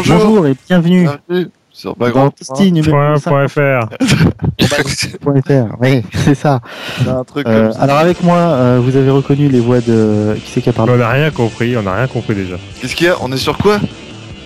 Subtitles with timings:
[0.00, 0.18] Bonjour.
[0.18, 2.32] Bonjour et bienvenue Bienvenue sur dans Background.
[2.34, 3.30] Toasty numéro Point, 5.
[3.30, 3.88] point .fr.
[4.58, 5.76] .fr.
[5.80, 6.60] Oui, c'est ça.
[7.02, 7.80] C'est un truc Euh, comme ça.
[7.82, 10.92] alors avec moi, euh, vous avez reconnu les voix de qui c'est qui a parlé
[10.92, 12.56] On n'a rien compris, on n'a rien compris déjà.
[12.80, 13.16] Qu'est-ce qu'il y a?
[13.20, 13.78] On est sur quoi?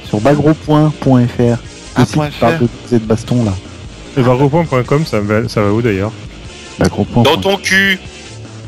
[0.04, 1.58] Sur bagro.fr.
[1.96, 2.94] Ah, point parle fr.
[2.94, 3.52] de baston là.
[4.16, 6.10] Varropoint.com, ça va, ça va où d'ailleurs?
[6.80, 8.00] Dans ton cul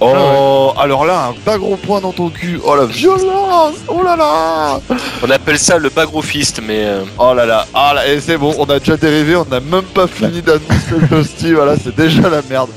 [0.00, 2.60] Oh, alors là, un pas gros point dans ton cul.
[2.64, 4.80] Oh la violence Oh là là
[5.22, 8.55] On appelle ça le bagrofist, mais euh, Oh là là, ah là, et c'est bon,
[8.59, 12.28] on a déjà dérivé, on n'a même pas fini d'annoncer le toasty, voilà, c'est déjà
[12.28, 12.69] la merde.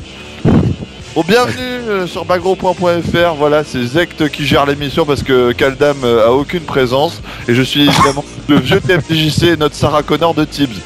[1.13, 1.59] Bon, bienvenue
[1.89, 6.63] euh, sur bagro.fr, voilà, c'est Zect qui gère l'émission parce que Kaldam euh, a aucune
[6.63, 10.79] présence, et je suis évidemment le vieux TFDJC et notre Sarah Connor de Tibbs.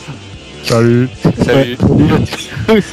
[0.64, 1.09] Salut
[1.45, 1.78] salut.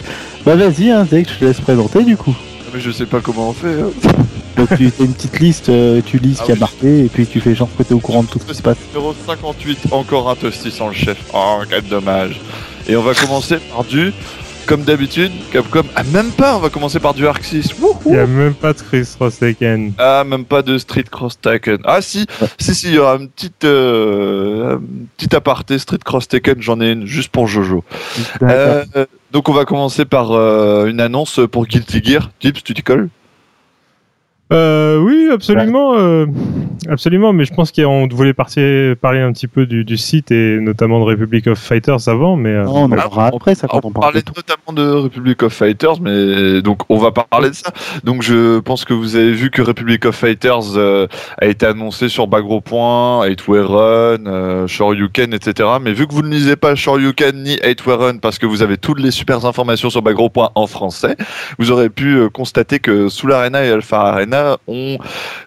[0.44, 2.36] bah vas-y, hein, Zek, je te laisse présenter du coup.
[2.72, 3.80] Mais je sais pas comment on fait.
[3.80, 3.90] hein.
[4.56, 7.08] Donc tu as une petite liste, euh, tu lis ce Ah qui a marqué et
[7.08, 8.76] puis tu fais genre que t'es au courant de tout ce qui se passe.
[8.92, 11.16] Numéro 58, encore un toasty sans le chef.
[11.32, 12.40] Oh, quel dommage.
[12.88, 14.12] Et on va commencer par du,
[14.66, 15.82] comme d'habitude, Capcom.
[15.96, 17.74] Ah, même pas, on va commencer par du Arc 6.
[17.80, 17.98] Wouhou.
[18.06, 19.92] Il n'y a même pas de Chris Rostaken.
[19.98, 21.78] Ah, même pas de Street Cross Taken.
[21.84, 22.26] Ah, si,
[22.58, 24.80] si, si, il y aura une petite, euh, un
[25.16, 27.84] petit aparté Street Cross Taken, j'en ai une juste pour Jojo.
[28.42, 28.84] Euh,
[29.32, 32.30] donc, on va commencer par euh, une annonce pour Guilty Gear.
[32.38, 33.08] Tips, tu t'y colles?
[34.52, 36.26] Euh, oui, absolument, euh,
[36.88, 37.32] absolument.
[37.32, 41.00] Mais je pense qu'on voulait partir, parler un petit peu du, du site et notamment
[41.00, 43.88] de Republic of Fighters avant, mais euh, Non, on en parlera après ça quand On
[43.88, 47.72] on parlait de notamment de Republic of Fighters, mais donc on va parler de ça.
[48.04, 51.06] Donc je pense que vous avez vu que Republic of Fighters euh,
[51.38, 55.68] a été annoncé sur Bagro Point, 8 Run, euh, Shoryuken, etc.
[55.80, 58.76] Mais vu que vous ne lisez pas Shoryuken ni 8 Run parce que vous avez
[58.76, 61.16] toutes les super informations sur Bagro Point en français,
[61.58, 64.98] vous aurez pu euh, constater que Soul Arena et Alpha Arena ont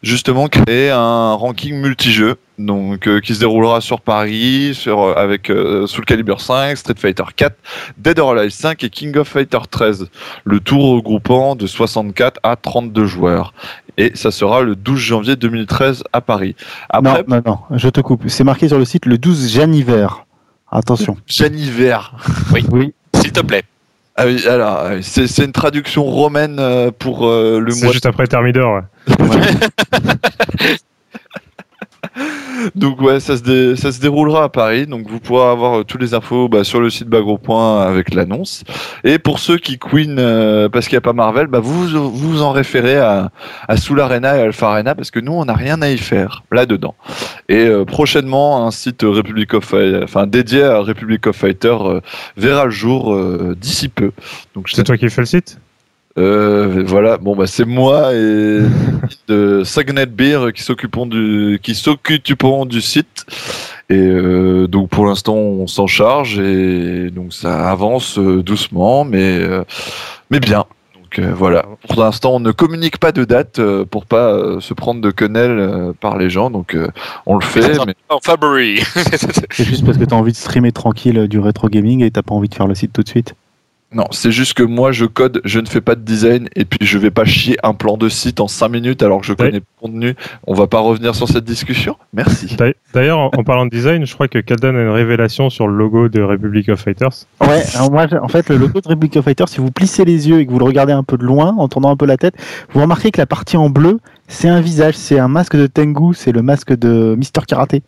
[0.02, 5.50] justement créé un ranking multijeu donc euh, qui se déroulera sur Paris sur euh, avec
[5.50, 7.56] euh, Soul Calibur 5, Street Fighter 4,
[7.98, 10.08] Dead or Alive 5 et King of Fighter 13.
[10.44, 13.54] Le tour regroupant de 64 à 32 joueurs.
[13.98, 16.56] Et ça sera le 12 janvier 2013 à Paris.
[16.90, 18.24] Après, Non, non, non, je te coupe.
[18.28, 20.08] C'est marqué sur le site le 12 Janiver.
[20.72, 21.18] Attention.
[21.28, 21.98] Janiver.
[22.72, 22.94] Oui.
[23.16, 23.64] S'il te plaît.
[24.16, 26.62] Ah oui, alors, c'est c'est une traduction romaine
[27.00, 27.94] pour euh, le c'est mois.
[27.94, 28.82] juste après Thermidor.
[29.10, 29.18] ouais.
[32.76, 34.86] Donc ouais, ça se, dé- ça se déroulera à Paris.
[34.86, 38.14] Donc vous pourrez avoir euh, tous les infos bah, sur le site Bagro Point avec
[38.14, 38.64] l'annonce.
[39.04, 42.42] Et pour ceux qui queen euh, parce qu'il n'y a pas Marvel, bah, vous vous
[42.42, 43.32] en référez à,
[43.68, 46.44] à Soul Arena et Alpha Arena parce que nous on n'a rien à y faire
[46.52, 46.96] là-dedans.
[47.50, 51.76] Et euh, prochainement un site Republic of Fi- enfin dédié à Republic of Fighter
[52.38, 53.16] verra le jour
[53.56, 54.12] d'ici peu.
[54.56, 55.58] Donc C'est toi qui fais le site?
[56.20, 58.60] Euh, voilà, bon bah c'est moi et
[59.28, 63.26] de Sagnet Beer qui s'occupons du qui s'occuperont du site
[63.90, 69.40] et euh, donc pour l'instant on s'en charge et donc ça avance euh, doucement mais
[69.40, 69.64] euh,
[70.30, 70.66] mais bien.
[70.96, 74.60] Donc euh, voilà, pour l'instant on ne communique pas de date euh, pour pas euh,
[74.60, 76.90] se prendre de quenelle euh, par les gens donc euh,
[77.26, 78.82] on le fait mais En February.
[79.52, 82.36] C'est juste parce que t'as envie de streamer tranquille du rétro gaming et t'as pas
[82.36, 83.34] envie de faire le site tout de suite.
[83.94, 86.86] Non, c'est juste que moi je code, je ne fais pas de design et puis
[86.86, 89.60] je vais pas chier un plan de site en 5 minutes alors que je connais
[89.60, 90.16] le contenu.
[90.48, 91.96] On va pas revenir sur cette discussion.
[92.14, 92.56] Merci.
[92.94, 96.10] D'ailleurs- en, parlant de design, je crois que Kaldan a une révélation sur le logo
[96.10, 97.26] de Republic of Fighters.
[97.42, 100.28] Ouais, alors moi, en fait, le logo de Republic of Fighter, si vous plissez les
[100.30, 102.18] yeux et que vous le regardez un peu de loin, en tournant un peu la
[102.18, 102.36] tête,
[102.74, 106.14] vous remarquez que la partie en bleu, c'est un visage, c'est un masque de Tengu,
[106.16, 107.84] c'est le masque de Mister Karaté.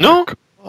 [0.00, 0.24] non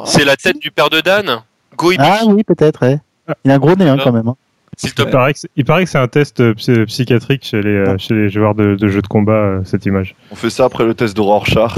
[0.05, 1.41] C'est la tête du père de Dan
[1.77, 2.99] Go Ah oui, peut-être, ouais.
[3.43, 4.03] Il a un gros nez, hein, Ah.
[4.03, 4.27] quand même.
[4.27, 4.35] hein.
[4.77, 7.61] Te Il paraît que c'est- il paraît que c'est un test euh, psy- psychiatrique chez
[7.61, 10.15] les, euh, chez les joueurs de, de jeux de combat, euh, cette image.
[10.31, 11.75] On fait ça après le test de Rorschach.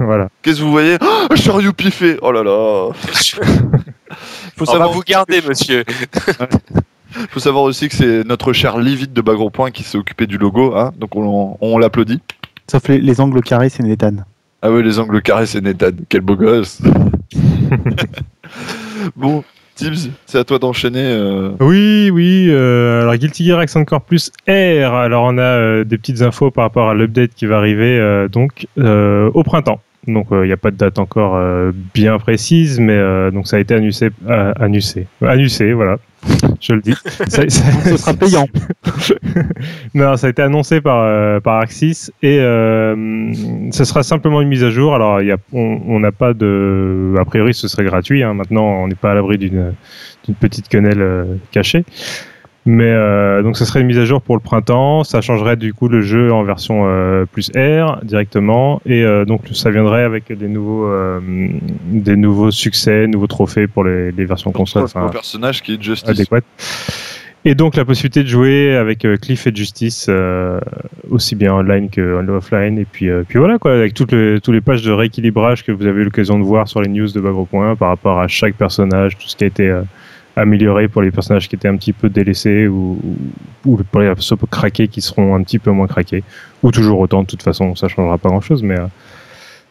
[0.00, 0.28] voilà.
[0.42, 0.98] Qu'est-ce que vous voyez?
[1.00, 2.90] Oh, Shoryu piffé Oh là là
[4.56, 5.84] Faut On va savoir, vous garder, monsieur.
[7.30, 10.36] faut savoir aussi que c'est notre cher Livide de Bagro Point qui s'est occupé du
[10.36, 12.20] logo, hein, donc on, on l'applaudit.
[12.70, 14.16] Sauf les, les angles carrés, c'est Nathan.
[14.60, 15.90] Ah oui, les angles carrés, c'est Nathan.
[16.10, 16.82] Quel beau gosse
[19.16, 19.44] Bon,
[19.76, 21.02] Tibbs, c'est à toi d'enchaîner.
[21.04, 21.50] euh.
[21.60, 22.46] Oui, oui.
[22.50, 24.94] euh, alors Guilty Gear Accent Core Plus R.
[24.94, 28.66] Alors on a euh, des petites infos par rapport à l'update qui va arriver donc
[28.78, 29.80] au printemps.
[30.06, 31.38] Donc il n'y a pas de date encore
[31.94, 32.98] bien précise, mais
[33.32, 35.98] donc ça a été annoncé, euh, annoncé, annoncé, voilà.
[36.60, 36.94] Je le dis.
[37.28, 38.46] Ça- ça- Ce sera payant.
[39.94, 43.32] non, ça a été annoncé par euh, par Axis et euh,
[43.70, 44.94] ce sera simplement une mise à jour.
[44.94, 48.22] Alors y a, on n'a pas de, a priori ce serait gratuit.
[48.22, 48.34] hein.
[48.34, 49.74] Maintenant on n'est pas à l'abri d'une
[50.24, 51.84] d'une petite quenelle euh, cachée.
[52.68, 55.72] Mais euh, donc ça serait une mise à jour pour le printemps, ça changerait du
[55.72, 60.36] coup le jeu en version euh, plus R directement et euh, donc ça viendrait avec
[60.36, 61.20] des nouveaux euh,
[61.86, 66.10] des nouveaux succès, nouveaux trophées pour les, les versions console, Un personnage qui est Justice.
[66.10, 66.44] adéquates.
[67.44, 70.58] Et donc la possibilité de jouer avec euh, Cliff et Justice euh,
[71.08, 74.40] aussi bien online que en offline et puis euh, puis voilà quoi avec toutes les
[74.40, 77.06] tous les pages de rééquilibrage que vous avez eu l'occasion de voir sur les news
[77.06, 79.82] de Bagro Point par rapport à chaque personnage, tout ce qui a été euh,
[80.36, 83.16] amélioré pour les personnages qui étaient un petit peu délaissés ou, ou
[83.66, 86.22] ou pour les persos craqués qui seront un petit peu moins craqués
[86.62, 88.86] ou toujours autant de toute façon ça changera pas grand chose mais euh,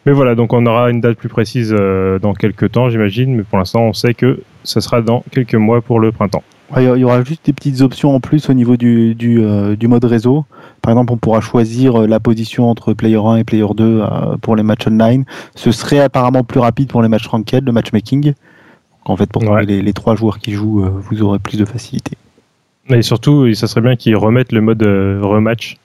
[0.04, 3.42] mais voilà donc on aura une date plus précise euh, dans quelques temps j'imagine mais
[3.42, 6.42] pour l'instant on sait que ça sera dans quelques mois pour le printemps
[6.76, 9.86] Il y aura juste des petites options en plus au niveau du, du, euh, du
[9.86, 10.44] mode réseau.
[10.82, 14.56] Par exemple, on pourra choisir la position entre player 1 et player 2 euh, pour
[14.56, 15.24] les matchs online.
[15.54, 18.34] Ce serait apparemment plus rapide pour les matchs ranked, le matchmaking.
[19.06, 19.48] Donc, en fait, pour Ouais.
[19.48, 22.16] trouver les, les trois joueurs qui jouent, euh, vous aurez plus de facilité.
[22.90, 25.76] et surtout ça serait bien qu'ils remettent le mode euh, rematch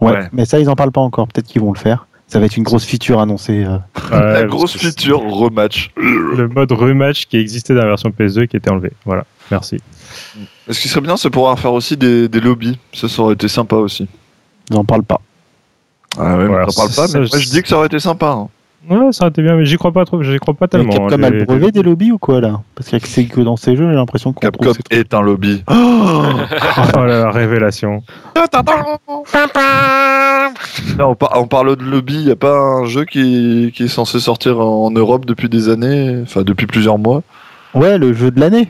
[0.00, 0.28] Ouais, Ouais.
[0.32, 1.28] Mais ça, ils en parlent pas encore.
[1.28, 2.06] Peut-être qu'ils vont le faire.
[2.26, 3.64] Ça va être une grosse feature annoncée.
[3.64, 3.76] euh.
[4.10, 5.92] Ouais, La grosse feature rematch.
[5.96, 9.78] le mode rematch qui existait dans la version PS2 qui était enlevé voilà merci
[10.70, 12.78] Ce qui serait bien, c'est pouvoir faire aussi des, des lobbies.
[12.92, 14.08] Ça, ça aurait été sympa aussi.
[14.70, 15.20] Ils en parlent pas.
[16.18, 18.28] Ah ouais, mais t'en parles pas, mais moi je dis que ça aurait été sympa.
[18.30, 18.48] hein.
[18.90, 20.92] Ouais, ça aurait été bien, mais j'y crois pas trop, j'y crois pas Mais tellement.
[20.92, 22.60] Capcom hein, a les- le brevet des lobbies ou quoi là?
[22.74, 24.76] Parce qu'il y a que c'est que dans ces jeux, j'ai l'impression qu'on Capcom trouve
[24.76, 24.98] ces trucs.
[24.98, 25.62] est un lobby.
[25.68, 25.72] Oh
[26.96, 28.02] là là, révélation.
[30.98, 33.88] Là, on, par- on parle de lobby, il a pas un jeu qui, qui est
[33.88, 37.22] censé sortir en Europe depuis des années, enfin depuis plusieurs mois?
[37.74, 38.68] Ouais, le jeu de l'année.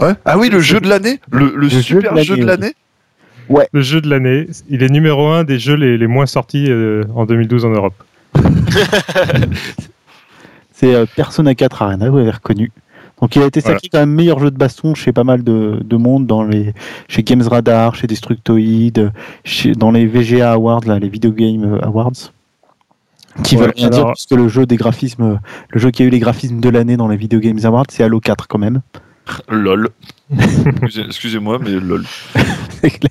[0.00, 0.12] Ouais.
[0.24, 2.72] Ah oui, le jeu de l'année, le, le Le jeu super de jeu de l'année,
[3.48, 3.66] l'année.
[3.72, 7.02] Le jeu de l'année, il est numéro un des jeux les, les moins sortis euh,
[7.14, 7.94] en 2012 en Europe.
[10.72, 12.72] C'est euh, Persona 4 Arena, vous avez reconnu.
[13.20, 13.76] Donc il a été Voilà.
[13.76, 16.74] sacré quand même meilleur jeu de baston chez pas mal de, de monde dans les
[17.08, 19.12] chez Games Radar, chez Destructoid,
[19.44, 22.12] chez, dans les VGA Awards, là, les Video Game Awards.
[23.42, 25.40] Qui Ouais, veulent rien dire puisque le jeu des graphismes,
[25.70, 28.02] le jeu qui a eu les graphismes de l'année dans les Video Games Awards, c'est
[28.04, 28.80] Halo 4 quand même.
[29.48, 29.88] Lol.
[30.38, 32.02] Excusez- Excusez-moi, mais lol.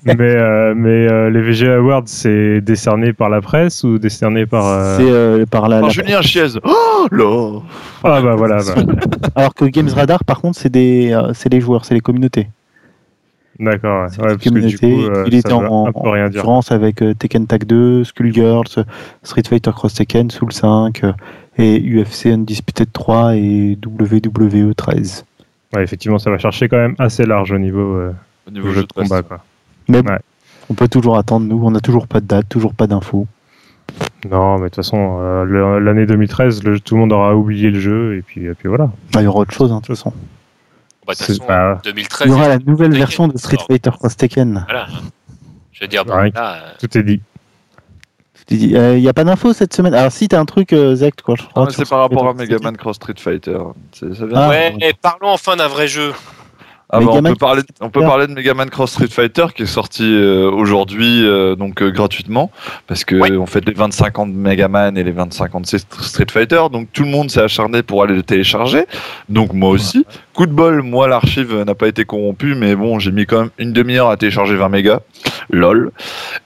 [0.05, 4.67] Mais euh, mais euh, les VGA Awards, c'est décerné par la presse ou décerné par.
[4.67, 6.45] euh, C'est euh, par la, Par la- Julien Chiez.
[6.63, 7.59] Oh là
[8.03, 8.57] Ah bah voilà.
[8.57, 8.75] bah.
[9.35, 12.49] Alors que Games Radar, par contre, c'est des, euh, c'est les joueurs, c'est les communautés.
[13.59, 14.07] D'accord, ouais.
[14.11, 17.47] C'est Ouais, parce que du coup, euh, il ça était en, concurrence avec euh, Tekken
[17.47, 18.85] Tag 2, Skullgirls,
[19.23, 21.13] Street Fighter Cross Tekken, Soul 5 euh,
[21.57, 25.25] et UFC Undisputed 3 et WWE 13.
[25.73, 28.11] Ouais, effectivement, ça va chercher quand même assez large au niveau, euh,
[28.47, 29.23] Au niveau jeu de combat.
[29.23, 29.43] Quoi.
[29.89, 30.19] Mais Ouais.
[30.69, 33.27] on peut toujours attendre, nous, on n'a toujours pas de date, toujours pas d'infos.
[34.29, 37.79] Non, mais de toute façon, euh, l'année 2013, le- tout le monde aura oublié le
[37.79, 38.85] jeu et puis, et puis voilà.
[39.11, 40.11] Bah, il y aura autre chose, hein, de toute façon.
[41.05, 42.27] Bah, de toute C'est façon, pas- Il 2013.
[42.27, 42.97] y aura la nouvelle Tekken.
[42.99, 44.65] version de Street Fighter Cross Tekken.
[44.69, 44.87] Voilà.
[45.73, 46.31] Je veux dire, bon, Ouais.
[46.33, 47.21] là, euh, Tout est dit.
[48.51, 49.93] Euh, Il n'y a pas d'infos cette semaine.
[49.93, 51.35] Alors si, t'as un truc, euh, Zach, quoi.
[51.37, 53.57] Je crois, Non, mais sur c'est par rapport à Fighter Megaman Cross Street Fighter.
[53.91, 54.93] C'est- Ça vient Ah, ouais, ouais.
[55.01, 56.13] parlons enfin d'un vrai jeu.
[56.95, 58.07] Ah bah, on, peut parler, on peut Fighter.
[58.07, 62.51] parler de Megaman Cross Street Fighter qui est sorti euh, aujourd'hui euh, donc euh, gratuitement.
[62.85, 63.35] Parce que Ouais.
[63.35, 66.61] on fait les 25 ans de Megaman et les 25 ans de Street Fighter.
[66.71, 68.85] Donc tout le monde s'est acharné pour aller le télécharger.
[69.27, 70.05] Donc moi aussi.
[70.35, 72.53] Coup de bol moi l'archive n'a pas été corrompue.
[72.53, 74.99] Mais bon j'ai mis quand même une demi-heure à télécharger 20 mégas.
[75.49, 75.91] Lol.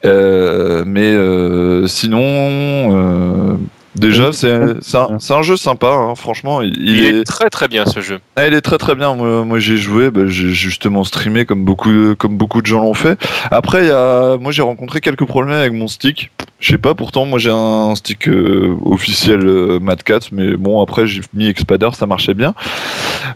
[0.06, 3.56] Euh, mais euh, sinon euh,
[3.98, 7.20] déjà c'est un, jeu sympa hein, franchement il, Il, il est...
[7.20, 8.20] est très très bien ce jeu.
[8.36, 9.16] ah, il est très très bien.
[9.16, 12.94] Moi, moi, j'ai joué, bah, j'ai justement streamé comme beaucoup comme beaucoup de gens l'ont
[12.94, 13.20] fait.
[13.52, 16.32] Après, il y a, moi j'ai rencontré quelques problèmes avec mon stick.
[16.60, 16.96] Je sais pas.
[16.96, 21.48] Pourtant, moi j'ai un stick euh, officiel euh, Mad Cat, mais bon après j'ai mis
[21.48, 22.54] Expader, ça marchait bien.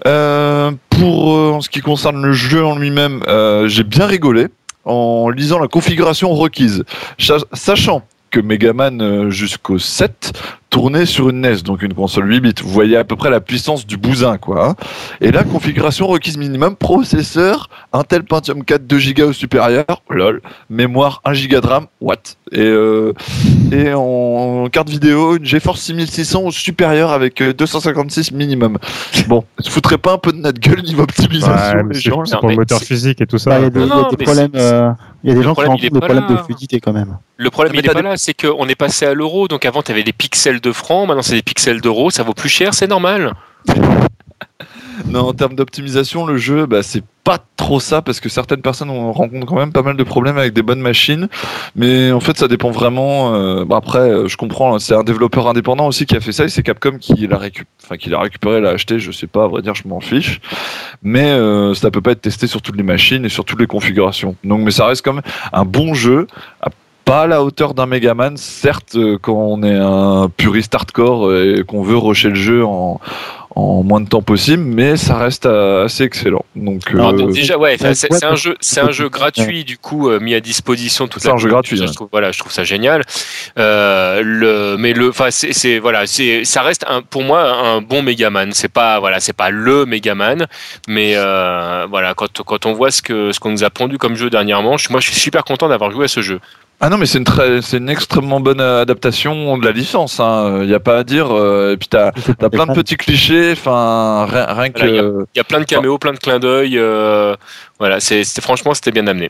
[0.07, 4.47] Euh, pour euh, en ce qui concerne le jeu en lui-même, euh, j'ai bien rigolé
[4.85, 6.83] en lisant la configuration requise,
[7.19, 8.01] Cha- sachant
[8.31, 10.33] que Megaman euh, jusqu'au 7
[10.71, 12.53] tournait sur une NES, donc une console 8 bits.
[12.63, 14.75] Vous voyez à peu près la puissance du bousin, quoi.
[15.19, 21.21] Et là, configuration requise minimum, processeur, Intel Pentium 4 2 Go au supérieur, lol, mémoire
[21.25, 22.15] 1 Go de RAM, what?
[22.53, 23.13] Et, euh,
[23.71, 28.77] et en carte vidéo, une GeForce 6600 au supérieur avec euh, 256 minimum.
[29.27, 31.51] Bon, je foutrais pas un peu de notre gueule niveau optimisation,
[31.85, 33.59] Ouais, gens, c'est pour le moteur physique et tout Bah, ça.
[33.59, 34.91] Il y a des, Non, il y a non, des problèmes, euh,
[35.23, 37.17] il y a des le gens qui problème, rencontrent des problèmes de fluidité quand même.
[37.37, 39.91] Le problème, il pas des- là, c'est qu'on est passé à l'euro, donc avant, tu
[39.91, 42.87] avais des pixels de francs, maintenant, c'est des pixels d'euros, ça vaut plus cher, c'est
[42.87, 43.33] normal.
[45.07, 48.89] Non, en termes d'optimisation, le jeu, bah, c'est pas trop ça parce que certaines personnes
[48.89, 51.27] on rencontre quand même pas mal de problèmes avec des bonnes machines.
[51.75, 53.33] Mais en fait, ça dépend vraiment.
[53.33, 54.75] euh, bah après, euh, je comprends.
[54.75, 57.37] hein, C'est un développeur indépendant aussi qui a fait ça et c'est Capcom qui l'a
[57.37, 57.67] récup...
[57.89, 58.99] récupéré, l'a acheté.
[58.99, 60.39] Je sais pas, à vrai dire, je m'en fiche.
[61.03, 63.67] Mais euh, ça peut pas être testé sur toutes les machines et sur toutes les
[63.67, 64.35] configurations.
[64.43, 66.27] Donc, mais ça reste quand même un bon jeu.
[66.61, 66.69] à
[67.11, 71.65] Pas à la hauteur d'un Megaman, certes, euh, quand on est un puriste hardcore et
[71.67, 73.01] qu'on veut rusher le jeu en,
[73.53, 76.45] en moins de temps possible, mais ça reste euh, assez excellent.
[76.55, 80.33] Donc, euh, déjà, ouais, c'est c'est un jeu, c'est un jeu gratuit du coup mis
[80.35, 83.01] à disposition toute C'est la un jeu gratuit, Je trouve, voilà, je trouve ça génial.
[83.59, 87.81] Euh, le, mais le, enfin, c'est, c'est- voilà, c'est, ça reste un, pour moi un
[87.81, 88.53] bon Megaman.
[88.53, 90.47] C'est pas, voilà, c'est pas le Megaman,
[90.87, 94.15] mais euh, voilà, quand, quand on voit ce que ce qu'on nous a pondu comme
[94.15, 96.39] jeu dernièrement, je, moi, je suis super content d'avoir joué à ce jeu.
[96.83, 100.19] Ah non, mais c'est une, très, c'est une extrêmement bonne euh, adaptation de la licence.
[100.19, 101.27] Il n'y a pas à dire.
[101.31, 102.07] euh, et puis t'as
[102.41, 103.51] as plein de petits clichés.
[103.53, 104.79] Enfin, rien, rien que.
[104.79, 106.77] Voilà, Il y a plein de caméos, plein de clins d'œil.
[106.79, 107.35] euh,
[107.77, 109.29] voilà, c'est, c'était- franchement, c'était bien amené.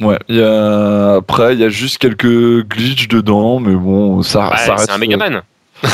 [0.00, 0.18] Ouais.
[0.28, 2.26] Il y a après, il y a juste quelques
[2.66, 4.86] glitches dedans, mais bon, ça, Ouais, ça reste.
[4.86, 5.42] c'est un Megaman.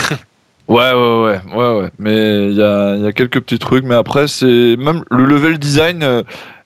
[0.69, 1.91] Ouais, ouais, ouais, ouais, ouais.
[1.99, 3.85] Mais il y a, il y a quelques petits trucs.
[3.85, 6.23] Mais après, c'est même le level design.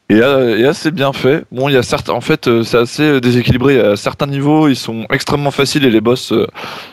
[0.08, 1.44] Est, euh, est assez bien fait.
[1.50, 3.80] Bon, il y a certes, en fait, euh, c'est assez euh, déséquilibré.
[3.80, 6.46] À certains niveaux, ils sont extrêmement faciles et les boss euh,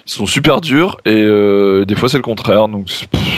[0.05, 0.97] sont super durs.
[1.05, 2.67] Et euh, des fois, c'est le contraire.
[2.67, 2.87] Donc,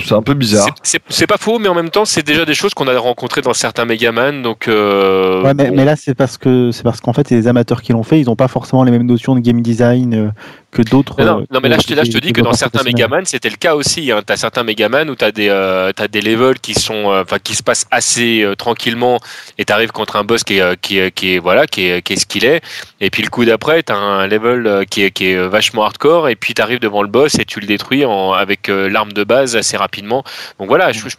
[0.05, 0.67] c'est un peu bizarre.
[0.83, 3.53] C'est- pas faux, mais en même temps, c'est déjà des choses qu'on a rencontrées dans
[3.53, 4.41] certains Megaman.
[4.43, 5.75] Donc, euh, Ouais, mais, bon.
[5.75, 8.21] mais là, c'est parce que c'est parce qu'en fait, c'est les amateurs qui l'ont fait.
[8.21, 10.31] Ils n'ont pas forcément les mêmes notions de game design
[10.75, 11.15] que d'autres.
[11.19, 12.51] Non, non, euh, non, mais là, je te, là, je te que dis que dans
[12.53, 12.83] certains.
[12.83, 14.11] Megaman, c'était le cas aussi.
[14.11, 14.21] Hein.
[14.27, 17.55] Tu as certains Megaman où tu as, euh, t'as des levels qui, sont, euh, qui
[17.55, 19.19] se passent assez euh, tranquillement
[19.57, 22.01] et tu arrives contre un boss qui est, qui, est- qui est, voilà, qui, est,
[22.01, 22.61] qui est ce qu'il est.
[22.99, 26.27] Et puis le coup d'après, tu as un level qui est, qui est vachement hardcore
[26.29, 29.23] et puis tu arrives devant le boss et tu le détruis en, avec l'arme de
[29.23, 30.23] base assez rapidement.
[30.59, 31.15] Donc voilà, je, je,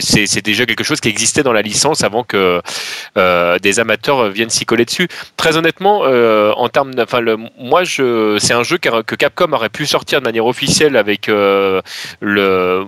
[0.00, 2.60] c'est, déjà quelque chose qui existait dans la licence avant que
[3.62, 5.08] des amateurs viennent s'y coller dessus.
[5.36, 7.20] Très honnêtement, en termes, enfin,
[7.58, 11.80] moi, c'est un jeu qu'a- que Capcom aurait pu sortir de manière officielle avec euh,
[12.20, 12.84] le,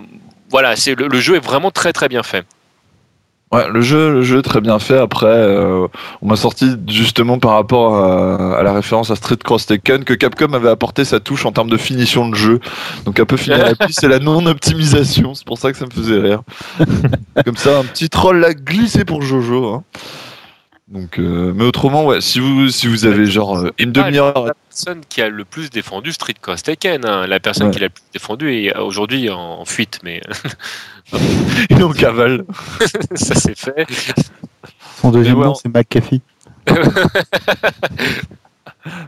[0.50, 2.44] voilà, c'est le, le jeu est vraiment très très bien fait.
[3.52, 4.96] Ouais, le jeu, le jeu est très bien fait.
[4.96, 5.86] Après, euh,
[6.22, 10.14] on m'a sorti justement par rapport à, à la référence à Street Cross Tekken que
[10.14, 12.60] Capcom avait apporté sa touche en termes de finition de jeu.
[13.04, 15.34] Donc un peu fini à la pluie, c'est la non-optimisation.
[15.34, 16.40] C'est pour ça que ça me faisait rire.
[17.44, 19.66] Comme ça, un petit troll l'a glissé pour Jojo.
[19.74, 19.82] hein.
[20.88, 24.54] Donc, euh, mais autrement, ouais, si vous si vous avez genre euh, une demi-heure, La
[24.68, 27.72] personne qui a le plus défendu Street Cross Tekken, hein, la personne Ouais.
[27.72, 30.20] qui l'a le plus défendu est aujourd'hui en, en fuite, mais
[31.70, 32.44] et on cavale.
[33.14, 33.86] ça c'est fait.
[35.00, 36.20] Son deuxième ouais, nom, on- c'est McAfee.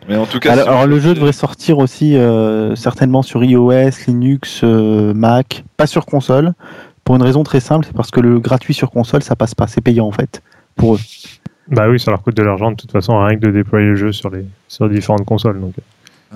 [0.09, 4.61] Mais en tout cas, Alors, le jeu devrait sortir aussi euh, certainement sur iOS, Linux,
[4.63, 6.53] euh, Mac, pas sur console.
[7.03, 9.67] Pour une raison très simple, c'est parce que le gratuit sur console, ça passe pas,
[9.67, 10.43] c'est payant en fait.
[10.77, 11.01] Pour eux.
[11.69, 13.97] Bah oui, ça leur coûte de l'argent de toute façon, rien que de déployer le
[13.97, 15.61] jeu sur les, sur différentes consoles.
[15.61, 15.75] Donc.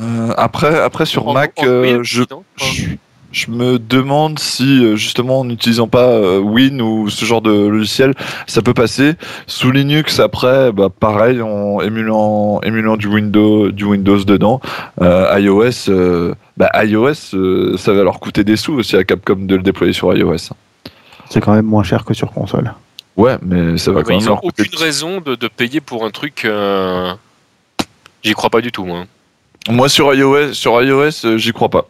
[0.00, 2.22] Euh, après, après sur En- Mac, en- euh, je,
[2.56, 2.84] je,
[3.30, 8.14] je me demande si euh, justement en n'utilisant pas Win ou ce genre de logiciel,
[8.46, 9.14] ça peut passer.
[9.46, 14.60] Sous Linux, après, bah, pareil, en émulant, émulant du Windows, du Windows dedans,
[15.02, 19.36] euh, iOS, euh, bah, iOS, euh, ça va leur coûter des sous aussi à Capcom
[19.40, 20.50] de le déployer sur iOS.
[21.28, 22.72] C'est quand même moins cher que sur console.
[23.18, 26.04] Ouais, mais ça va quand Ouais, même ils n'ont aucune raison de, de payer pour
[26.06, 26.44] un truc.
[26.46, 27.12] euh,
[28.22, 29.04] J'y crois pas du tout, moi.
[29.68, 31.88] Moi sur iOS, sur iOS, euh, j'y crois pas.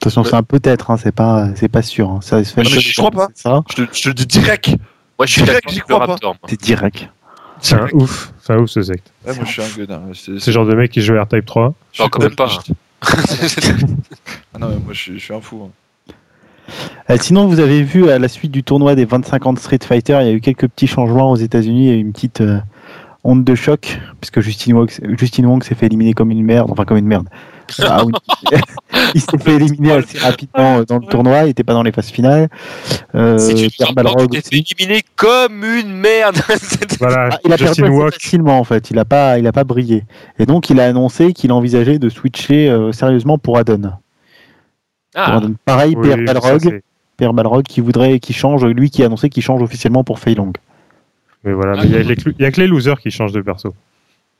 [0.00, 2.08] Attention, c'est un peut-être, hein, c'est pas, c'est pas sûr.
[2.10, 2.20] hein.
[2.22, 3.28] Ça se fait mais je crois pas.
[3.34, 4.68] Ça, Je te, je te dis direct.
[5.18, 6.38] Moi, je suis Direct, j'y avec le crois pas.
[6.48, 7.08] C'est direct.
[7.62, 9.12] C'est un ouf, c'est un ouf ce secte.
[9.26, 9.98] Ouais, moi je suis un gueudin.
[10.06, 11.74] ouais, C'est le genre de mec qui joue R-Type 3.
[11.92, 12.62] je suis Non, quand même pas.
[14.54, 15.62] Ah non, mais moi je suis, je suis un fou.
[15.66, 15.70] hein.
[17.10, 19.78] Euh, sinon, vous avez vu à la suite du tournoi des 25 ans de Street
[19.82, 21.86] Fighter, il y a eu quelques petits changements aux États-Unis.
[21.86, 22.58] Il y a eu une petite euh,
[23.24, 26.70] onde de choc, puisque Justin Wong, Justin Wong s'est fait éliminer comme une merde.
[26.70, 27.28] Enfin, comme une merde.
[27.86, 28.12] Ah oui.
[29.14, 31.42] il s'est fait éliminer assez rapidement euh, dans le tournoi.
[31.42, 32.48] Il n'était pas dans les phases finales.
[33.14, 34.64] Euh, fait aussi.
[34.76, 36.36] éliminer comme une merde.
[36.98, 38.14] Voilà, Ah, il a perdu Justin assez Walk.
[38.14, 38.90] facilement en fait.
[38.90, 40.02] Il n'a pas, il a pas brillé.
[40.40, 43.92] Et donc, il a annoncé qu'il envisageait de switcher euh, sérieusement pour Adon.
[45.14, 45.40] Ah.
[45.64, 46.82] Pareil, Oui, Pierre Balrog.
[47.16, 50.34] Pierre Balrog qui voudrait, qui change, lui qui a annoncé qu'il change officiellement pour Fei
[50.34, 50.52] Long.
[51.44, 53.74] Mais voilà, mais il y, a que les losers qui changent de perso.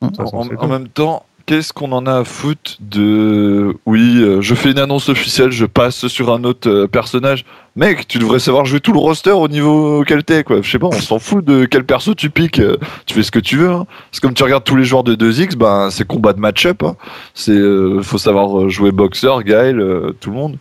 [0.01, 0.07] Mm.
[0.07, 3.75] De toute façon, En, même temps, qu'est-ce qu'on en a à foutre de.
[3.85, 7.45] Oui, euh, je fais une annonce officielle, je passe sur un autre euh, personnage.
[7.75, 10.63] Mec, tu devrais savoir jouer tout le roster au niveau auquel t'es, quoi.
[10.63, 12.61] Je sais pas, on s'en fout de quel perso tu piques.
[12.61, 13.69] euh, tu fais ce que tu veux.
[13.69, 13.87] Hein.
[14.13, 16.85] C'est comme tu regardes tous les joueurs de 2X, ben, c'est combat de match-up.
[16.85, 16.95] Hein.
[17.35, 19.85] C'est, euh, faut savoir jouer boxeur, Gaël,
[20.21, 20.57] tout le monde.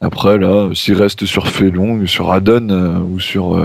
[0.00, 3.62] Après, là, s'il reste sur Felong, sur Adon ou sur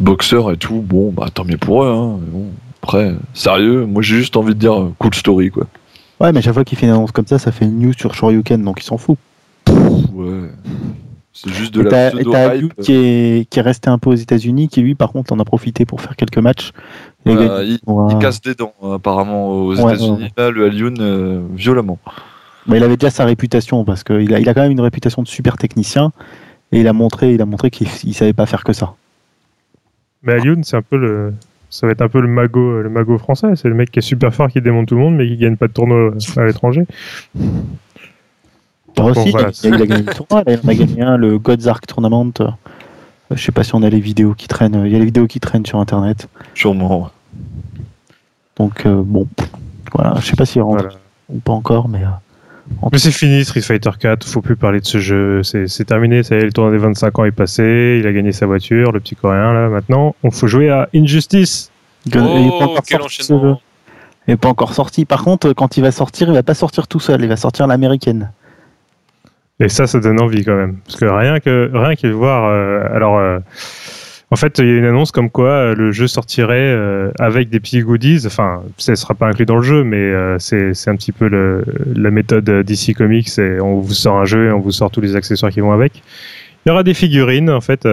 [0.00, 1.88] Boxer et tout, bon, bah tant mieux pour eux.
[1.88, 2.18] Hein.
[2.82, 5.66] Après, sérieux, moi j'ai juste envie de dire euh, cool story, quoi.
[6.20, 7.92] Ouais, mais à chaque fois qu'il fait une annonce comme ça, ça fait une news
[7.92, 9.18] sur Shoryuken, donc il s'en fout.
[10.12, 10.50] Ouais.
[11.32, 12.36] C'est juste de Et la et pseudo hype.
[12.36, 15.38] Ayu qui est, qui est resté un peu aux États-Unis, qui lui, par contre, en
[15.38, 16.72] a profité pour faire quelques matchs.
[17.24, 21.98] Gagné il, casse des dents, euh, apparemment, aux Ouais, États-Unis, là, le Alioun, euh, violemment.
[22.66, 25.22] Bah, il avait déjà sa réputation parce qu'il a, il a quand même une réputation
[25.22, 26.12] de super technicien
[26.70, 28.94] et il a montré, il a montré qu'il il savait pas faire que ça.
[30.22, 31.32] Mais Alioun, c'est un peu le.
[31.72, 33.56] Ça va être un peu le mago, le mago français.
[33.56, 35.56] C'est le mec qui est super fort, qui démonte tout le monde, mais qui gagne
[35.56, 36.84] pas de tournoi à l'étranger.
[38.94, 39.48] Bon, aussi, voilà.
[39.64, 41.86] il, a, il a gagné le tournoi, il en a gagné un, le God's Ark
[41.86, 42.30] Tournament.
[42.40, 42.50] Euh,
[43.30, 44.82] Je sais pas si on a les vidéos qui traînent.
[44.84, 46.28] Il y a les vidéos qui traînent sur internet.
[46.54, 47.10] Sûrement.
[48.58, 49.26] Donc euh, bon,
[49.94, 50.16] voilà.
[50.20, 50.98] Je sais pas s'il rentre Voilà.
[51.30, 52.08] ou pas encore, mais euh,
[52.92, 54.26] Mais c'est fini, Street Fighter 4.
[54.26, 55.42] Faut plus parler de ce jeu.
[55.42, 56.22] C'est c'est terminé.
[56.22, 57.98] Ça y est, le tournoi des 25 ans est passé.
[58.00, 59.68] Il a gagné sa voiture, le petit coréen là.
[59.68, 61.70] Maintenant, on faut jouer à Injustice.
[62.06, 63.34] il est pas Oh, encore quel sorti, ce jeu.
[63.34, 63.60] enchaînement
[64.28, 65.04] Il est pas encore sorti.
[65.04, 67.22] Par contre, quand il va sortir, il va pas sortir tout seul.
[67.22, 68.30] Il va sortir l'américaine.
[69.60, 70.78] Et ça, ça donne envie quand même.
[70.86, 72.44] Parce que rien que, rien que voir.
[72.44, 73.38] euh, alors, euh,
[74.32, 77.50] en fait, il y a une annonce comme quoi euh, le jeu sortirait euh, avec
[77.50, 78.22] des petits goodies.
[78.24, 81.28] Enfin, ça ne sera pas inclus dans le jeu, mais euh, c'est un petit peu
[81.94, 83.28] la méthode DC Comics.
[83.60, 86.02] On vous sort un jeu et on vous sort tous les accessoires qui vont avec.
[86.64, 87.86] Il y aura des figurines, en fait.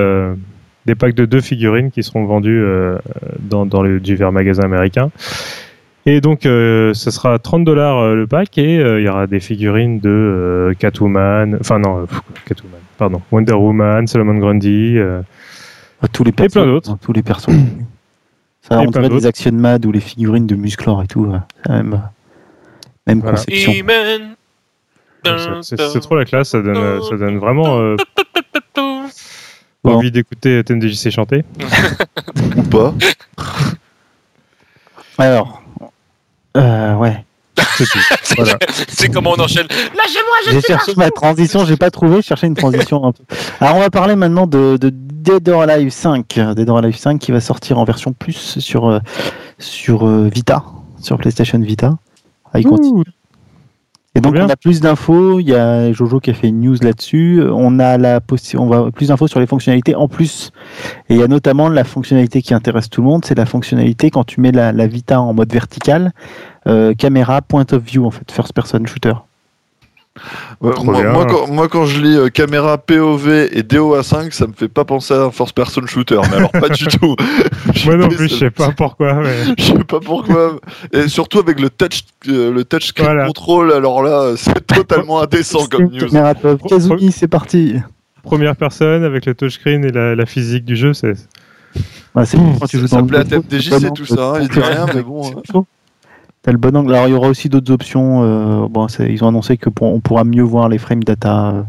[0.86, 2.98] des packs de deux figurines qui seront vendus euh,
[3.42, 3.66] dans,
[4.00, 5.12] divers magasins américains.
[6.06, 10.74] Et donc, ce sera 30 dollars le pack et il y aura des figurines de
[10.80, 12.08] Catwoman, enfin non,
[12.46, 14.98] Catwoman, pardon, Wonder Woman, Solomon Grundy.
[16.14, 16.54] Tous les persos.
[16.54, 16.98] plein d'autres.
[17.02, 17.50] Tous les persos.
[18.62, 19.26] Ça, Et on dirait des.
[19.26, 21.26] Action Mad ou les figurines de Musclor et tout.
[21.26, 21.40] ouais.
[21.66, 22.02] C'est la même,
[23.08, 23.38] même Voilà.
[23.38, 23.74] conception.
[25.62, 27.96] C'est- trop la classe, ça donne, ça donne vraiment euh,
[29.84, 29.96] Bon.
[29.96, 31.44] envie d'écouter TMDJC chanter.
[32.58, 32.94] Ou pas.
[35.18, 35.62] Alors,
[36.58, 37.26] euh, ouais.
[37.76, 38.00] C'est tout.
[38.38, 38.58] Voilà.
[38.88, 39.68] C'est comment on enchaîne.
[39.70, 43.12] Lâchez-moi, je J'ai suis cherché ma transition, j'ai pas trouvé, je cherchais une transition un
[43.12, 43.24] peu.
[43.60, 44.94] Alors on va parler maintenant de, de
[45.30, 46.56] Dead or Alive 5.
[46.56, 49.00] Dead or Alive 5 qui va sortir en version plus sur, euh,
[49.60, 50.64] sur euh, Vita,
[51.00, 51.98] sur PlayStation Vita.
[52.52, 53.04] Ah, il continue.
[54.16, 56.78] Et donc on a plus d'infos, il y a Jojo qui a fait une news
[56.82, 58.20] là-dessus, on a la
[58.58, 60.52] on va plus d'infos sur les fonctionnalités en plus.
[61.10, 64.10] Et il y a notamment la fonctionnalité qui intéresse tout le monde, c'est la fonctionnalité
[64.10, 66.12] quand tu mets la, la Vita en mode vertical,
[66.66, 69.14] euh, caméra point of view en fait, first person shooter.
[70.62, 74.48] Ouais, Trop moi, moi, quand, moi, quand je lis euh, caméra POV et DOA5, ça
[74.48, 77.16] me fait pas penser à un first person shooter, mais alors pas du tout.
[77.74, 79.14] Je Moi non sais plus, je sais pas pourquoi.
[79.16, 79.30] Mais...
[79.58, 80.60] Je sais pas pourquoi.
[80.92, 83.28] Et surtout avec le touch, euh, le touch screen Voilà.
[83.28, 86.08] control, alors là, c'est totalement indécent comme news.
[86.08, 86.34] Caméra.
[86.68, 87.76] Kazumi, c'est parti.
[88.24, 91.14] Première personne avec le touchscreen et la, la physique du jeu, c'est
[92.16, 94.60] Ouais, c'est quand tu joues Ça dans le angle, c'est tout ça, hein, il dit
[94.60, 95.32] rien, mais bon.
[95.54, 95.64] hein.
[96.50, 96.96] T'as le bon angle.
[96.96, 98.24] Alors il y aura aussi d'autres options.
[98.24, 101.64] euh, bon, ils ont annoncé que pour- on pourra mieux voir les frame data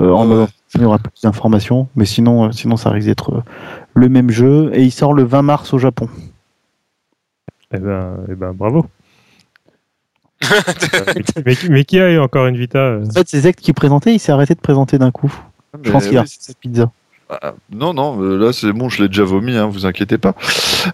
[0.00, 0.26] euh, en Ouais.
[0.26, 3.44] mode- il y aura plus d'informations, mais sinon, euh, sinon ça risque d'être
[3.94, 6.08] le même jeu et il sort le 20 mars au Japon.
[7.72, 8.86] Eh ben, eh ben bravo.
[11.46, 14.18] mais, qui- mais qui a encore une Vita En fait, c'est Zect qui présentait, il
[14.18, 15.32] s'est arrêté de présenter d'un coup.
[15.72, 16.90] Je Mais pense qu'il a sa pizza.
[17.28, 20.34] Ah, non, non, euh, là c'est bon, je l'ai déjà vomi, hein, vous inquiétez pas.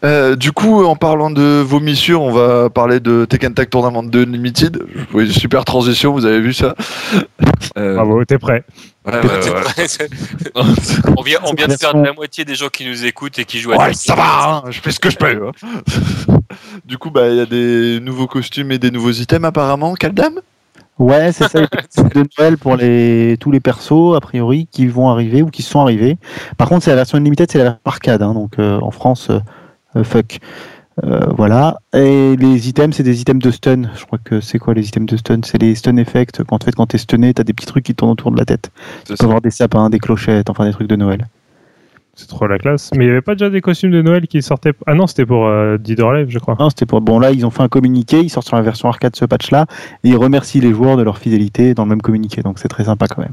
[0.02, 4.24] Euh, du coup, en parlant de vomissures, on va parler de Tekken Tag Tournament 2
[4.24, 4.82] Limited.
[5.12, 6.74] Oui, super transition, vous avez vu ça
[7.78, 8.64] Euh, Bravo, t'es prêt.
[9.06, 10.08] ouais, ouais, C'est- ouais.
[11.16, 13.60] on vient, on vient de perdre la moitié des gens qui nous écoutent et qui
[13.60, 13.94] jouent à Ouais, Tekken.
[13.98, 15.26] ça va, hein, je fais ce que je peux.
[15.48, 16.38] hein.
[16.84, 19.94] du coup, bah, il y a des nouveaux costumes et des nouveaux items apparemment.
[19.94, 20.40] Kaldam
[20.98, 21.66] Ouais, c'est ça, les
[22.22, 25.80] de Noël pour les, tous les persos, a priori, qui vont arriver ou qui sont
[25.80, 26.18] arrivés.
[26.58, 29.30] Par contre, c'est la version Unlimited, c'est la version arcade, hein, donc euh, en France,
[29.30, 29.40] euh,
[29.96, 30.38] euh, fuck.
[31.02, 31.78] Euh, voilà.
[31.94, 33.90] Et les items, c'est des items de stun.
[33.96, 35.40] Je crois que c'est quoi les items de stun?
[35.42, 36.42] C'est les stun effects.
[36.44, 38.44] Quand, en fait, quand t'es stunné, t'as des petits trucs qui tournent autour de la
[38.44, 38.70] tête.
[39.06, 41.26] Tu peux avoir des sapins, des clochettes, enfin des trucs de Noël.
[42.14, 42.90] C'est trop la classe.
[42.94, 44.74] Mais il n'y avait pas déjà des costumes de Noël qui sortaient.
[44.86, 46.56] Ah non, c'était pour euh, Alive, je crois.
[46.60, 47.00] Non, c'était pour.
[47.00, 49.66] Bon, là, ils ont fait un communiqué, ils sortent sur la version arcade ce patch-là,
[50.04, 52.42] et ils remercient les joueurs de leur fidélité dans le même communiqué.
[52.42, 53.32] Donc c'est très sympa quand même.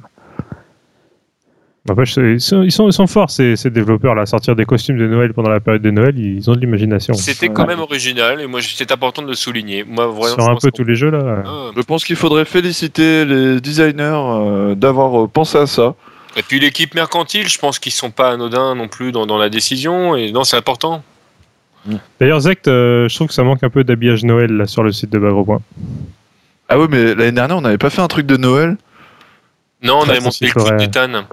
[1.90, 4.98] Après, ils, sont, ils, sont, ils sont forts, ces, ces développeurs-là, à sortir des costumes
[4.98, 6.18] de Noël pendant la période de Noël.
[6.20, 7.14] Ils ont de l'imagination.
[7.16, 7.54] C'était Ouais.
[7.54, 9.84] quand même original et moi c'est important de le souligner.
[9.88, 10.28] Moi vraiment.
[10.28, 11.44] Sur je un pense peu tous les jeux, là.
[11.46, 11.72] Ah.
[11.76, 15.96] Je pense qu'il faudrait féliciter les designers euh, d'avoir euh, pensé à ça.
[16.36, 19.50] Et puis l'équipe mercantile, je pense qu'ils sont pas anodins non plus dans, dans la
[19.50, 21.04] décision et non c'est important.
[22.20, 24.92] D'ailleurs, Zect, euh, je trouve que ça manque un peu d'habillage Noël là, sur le
[24.92, 25.62] site de Bagro Point.
[26.68, 28.78] Ah ouais, mais l'année dernière, on n'avait pas fait un truc de Noël?
[29.82, 30.72] Non, on Ça, avait monté le suffirait.
[30.72, 31.24] coup d'éthane.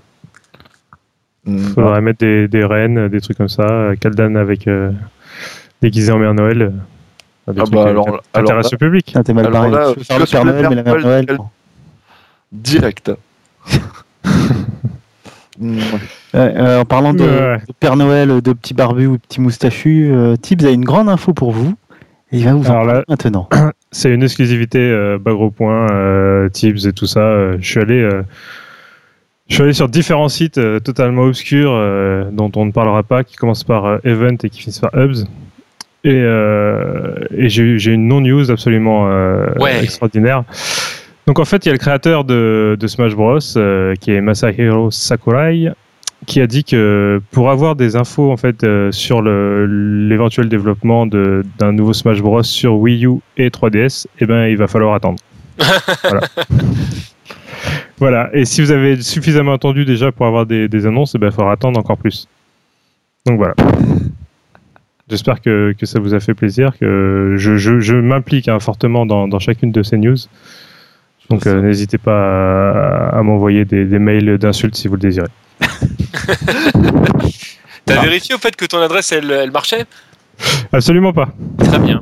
[1.44, 1.58] Mm.
[1.74, 3.64] Faudrait mettre des, des rennes, des trucs comme ça.
[3.64, 4.92] euh, Kaldan avec euh,
[5.82, 6.72] déguisé en Mère Noël.
[7.48, 9.06] des Ah bah alors- alors là- le public.
[9.06, 9.70] Putain, t'es mal Alors barré.
[9.72, 11.38] là, Tu veux faire le Père Noël, mais la Mère Noël.
[12.52, 13.10] Direct.
[15.60, 15.70] Ouais,
[16.34, 20.64] euh, en parlant de, Père Noël, de petits barbus ou de petits moustachus, euh, Tibbs
[20.64, 21.74] a une grande info pour vous.
[22.32, 23.48] Et il va vous en là- parler maintenant.
[23.92, 27.20] C'est une exclusivité euh, bas gros point, euh, Tips et tout ça.
[27.20, 28.22] Euh, je suis allé, euh,
[29.48, 33.22] je suis allé sur différents sites euh, totalement obscurs euh, dont on ne parlera pas,
[33.24, 35.24] qui commencent par euh, Event et qui finissent par Hubs.
[36.04, 39.82] Et, euh, et j'ai une non-news absolument euh, Ouais.
[39.82, 40.44] extraordinaire.
[41.26, 44.20] Donc en fait, il y a le créateur de, de Smash Bros, euh, qui est
[44.20, 45.72] Masahiro Sakurai,
[46.24, 51.72] qui a dit que pour avoir des infos en fait euh, sur l'éventuel développement d'un
[51.72, 55.18] nouveau Smash Bros sur Wii U et 3DS, eh ben il va falloir attendre.
[56.02, 56.20] voilà.
[57.98, 58.30] Voilà.
[58.32, 61.32] Et si vous avez suffisamment attendu déjà pour avoir des, des annonces, eh ben il
[61.32, 62.28] faudra attendre encore plus.
[63.26, 63.54] Donc voilà.
[65.08, 69.06] J'espère que, que ça vous a fait plaisir, que je, je, je m'implique hein, fortement
[69.06, 70.16] dans, dans chacune de ces news.
[71.30, 75.26] Donc euh, n'hésitez pas à, à m'envoyer des, des mails d'insultes si vous le désirez.
[77.84, 78.02] T'as Ah.
[78.02, 79.84] vérifié au fait que ton adresse elle, elle marchait?
[80.72, 81.28] Absolument pas.
[81.58, 82.00] Très bien.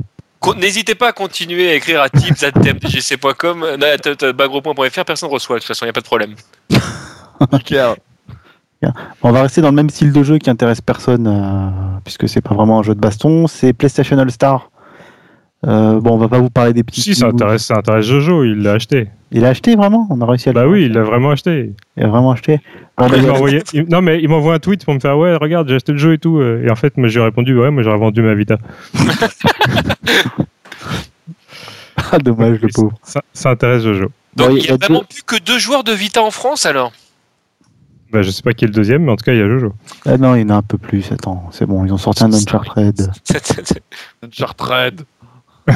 [0.57, 3.65] N'hésitez pas à continuer à écrire à tips.tmdgc.com,
[4.35, 6.35] bagro.fr, personne ne reçoit, de toute façon, il n'y a pas de problème.
[7.51, 7.95] Nickel.
[9.23, 12.41] On va rester dans le même style de jeu qui intéresse personne, euh, puisque c'est
[12.41, 13.47] pas vraiment un jeu de baston.
[13.47, 14.69] C'est PlayStation All Star.
[15.65, 17.01] Euh, bon, on va pas vous parler des petits.
[17.01, 19.07] Si, ça intéresse, ça intéresse Jojo, il l'a acheté.
[19.31, 21.73] Il a acheté vraiment On a réussi à le Bah oui, il l'a vraiment acheté.
[21.97, 22.59] Il a vraiment acheté.
[22.97, 24.99] Bon, Après, bah, il m'a envoyé- il- non, mais il m'envoie un tweet pour me
[24.99, 26.37] faire Ouais, regarde, j'ai acheté le jeu et tout.
[26.37, 28.57] euh, Et en fait, moi, j'ai répondu Ouais, moi, j'aurais vendu ma Vita.
[32.11, 32.93] ah, dommage, le pauvre.
[33.03, 34.11] Ça, ça intéresse Jojo.
[34.35, 36.21] Donc Bon, il n'y y a, a vraiment deux- plus que deux joueurs de Vita
[36.21, 36.91] en France alors
[38.11, 39.47] Bah, je sais pas qui est le deuxième, mais en tout cas, il y a
[39.47, 39.73] Jojo.
[40.05, 41.11] Ah non, il y en a un peu plus.
[41.11, 43.09] Attends, c'est bon, ils ont sorti un Uncharted.
[44.23, 45.01] Uncharted.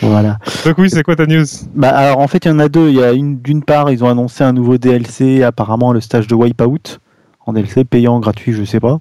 [0.00, 0.38] Voilà.
[0.64, 1.44] Donc, oui, c'est quoi ta news?
[1.74, 2.88] Bah, alors en fait, il y en a deux.
[2.88, 6.26] Il y a une d'une part, ils ont annoncé un nouveau DLC, apparemment le stage
[6.26, 6.98] de Wipeout
[7.46, 9.00] en DLC payant, gratuit, je sais pas.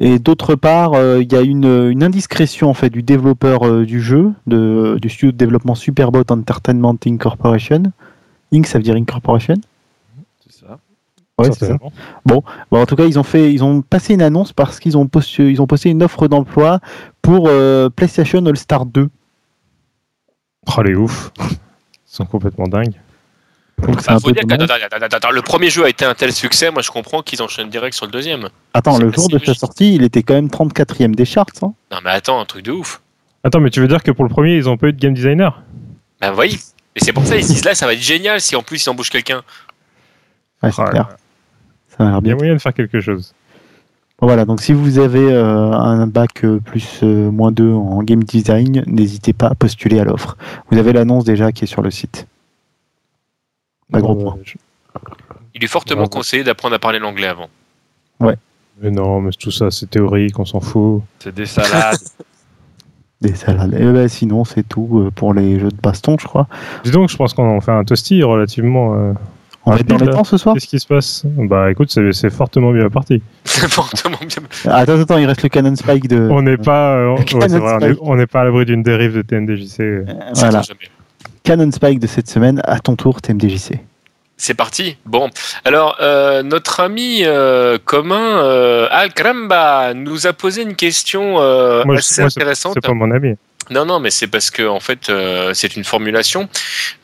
[0.00, 3.84] Et d'autre part, euh, il y a une, une indiscrétion en fait du développeur euh,
[3.84, 7.82] du jeu, de, du studio de développement Superbot Entertainment Incorporation.
[8.52, 9.56] Inc, ça veut dire Incorporation?
[11.42, 11.78] Ouais, c'est ça.
[12.24, 15.06] Bon, en tout cas, ils ont fait, ils ont passé une annonce parce qu'ils ont
[15.06, 16.80] posté, ils ont posté une offre d'emploi
[17.20, 19.08] pour euh, PlayStation All Star 2.
[20.76, 21.30] Oh, les ouf.
[21.40, 21.56] Ils
[22.06, 22.94] sont complètement dingues.
[23.78, 26.70] Donc Bah, faut dire attends, attends, attends, le premier jeu a été un tel succès,
[26.70, 28.48] moi je comprends qu'ils enchaînent direct sur le deuxième.
[28.74, 31.46] Attends, le jour de sa sortie, il était quand même 34e des charts.
[31.62, 31.72] Hein.
[31.90, 33.00] Non mais attends, un truc de ouf.
[33.42, 35.14] Attends, mais tu veux dire que pour le premier, ils ont pas eu de game
[35.14, 35.62] designer?
[36.20, 36.58] Ben voyez.
[36.94, 38.84] Et c'est pour ça ils se disent là ça va être génial si en plus
[38.84, 39.42] ils embauchent quelqu'un.
[40.62, 41.08] Ouais, c'est Oh là clair.
[41.08, 41.16] là.
[41.96, 42.36] Ça a l'air Il y a bien.
[42.36, 43.34] moyen de faire quelque chose.
[44.18, 48.02] Bon, voilà, donc si vous avez euh, un bac euh, plus euh, moins 2 en
[48.02, 50.36] game design, n'hésitez pas à postuler à l'offre.
[50.70, 52.26] Vous avez l'annonce déjà qui est sur le site.
[53.90, 54.36] Pas gros Euh, point.
[55.54, 57.48] Il est fortement conseillé d'apprendre à parler l'anglais avant.
[58.80, 61.02] Mais non, mais tout ça, c'est théorique, on s'en fout.
[61.18, 61.98] C'est des salades.
[63.20, 63.74] Des salades.
[63.74, 66.48] Et ben, sinon, c'est tout pour les jeux de baston, je crois.
[66.82, 68.94] Dis donc, je pense qu'on fait un toasty relativement.
[68.94, 69.12] euh,
[69.64, 72.30] On va être dans les temps ce soir Qu'est-ce qui se passe Bah écoute, c'est
[72.30, 73.22] fortement bien parti.
[73.44, 74.42] C'est fortement bien.
[74.66, 76.28] Ah, Attends, attends, il reste le Cannon Spike de.
[76.30, 79.22] On n'est pas, euh, ouais, vrai, on est- n'est pas à l'abri d'une dérive de
[79.22, 79.80] TMDJC.
[79.80, 80.04] euh.
[80.34, 80.88] Voilà, jamais.
[81.44, 83.78] Cannon Spike de cette semaine, à ton tour, TMDJC.
[84.36, 84.96] C'est parti.
[85.06, 85.30] Bon,
[85.64, 91.84] alors euh, notre ami euh, commun euh, Al Cramba nous a posé une question euh,
[91.84, 92.72] Moi, assez moi, intéressante.
[92.74, 93.34] C'est pas mon ami.
[93.70, 96.48] Non, non, mais c'est parce que en fait, euh, c'est une formulation.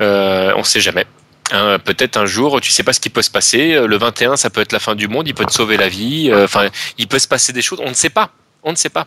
[0.01, 1.07] Euh, on sait jamais.
[1.53, 3.75] Hein, Peut-être un jour, tu sais pas ce qui peut se passer.
[3.75, 5.27] Euh, Le 21, ça peut être la fin du monde.
[5.29, 6.31] Il peut te sauver la vie.
[6.31, 7.81] Euh, Enfin, il peut se passer des choses.
[7.83, 8.31] On ne sait pas.
[8.63, 9.07] On ne sait pas.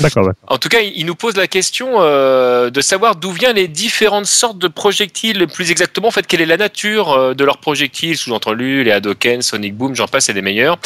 [0.00, 0.28] D'accord.
[0.46, 4.26] En tout cas, il nous pose la question euh, de savoir d'où viennent les différentes
[4.26, 8.16] sortes de projectiles, plus exactement, en fait, quelle est la nature euh, de leurs projectiles,
[8.16, 10.78] sous-entendu les Hadoken, Sonic Boom, j'en passe, c'est des meilleurs.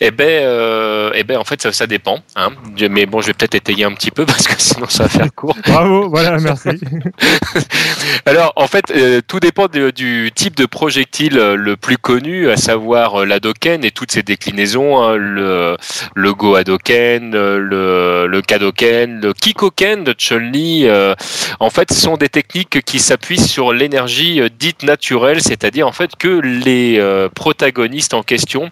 [0.00, 2.18] Eh ben, euh, eh ben, en fait, ça, ça dépend.
[2.36, 2.50] Hein.
[2.90, 5.34] Mais bon, je vais peut-être étayer un petit peu parce que sinon, ça va faire
[5.34, 5.56] court.
[5.66, 6.68] Bravo, voilà, merci.
[8.26, 12.50] Alors, en fait, euh, tout dépend de- du type de projectile euh, le plus connu,
[12.50, 15.76] à savoir euh, l'Hadoken et toutes ses déclinaisons, hein, le,
[16.14, 20.86] le Go Hadoken, euh, le, le Kadoken, le Kikoken de Chun-Li.
[20.86, 21.14] euh,
[21.60, 26.10] en fait, ce sont des techniques qui s'appuient sur l'énergie dite naturelle, c'est-à-dire en fait
[26.18, 28.70] que les euh, protagonistes en question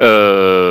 [0.00, 0.61] euh,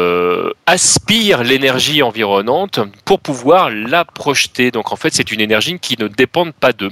[0.65, 4.71] aspirent l'énergie environnante pour pouvoir la projeter.
[4.71, 6.91] Donc en fait, c'est une énergie qui ne dépend pas d'eux.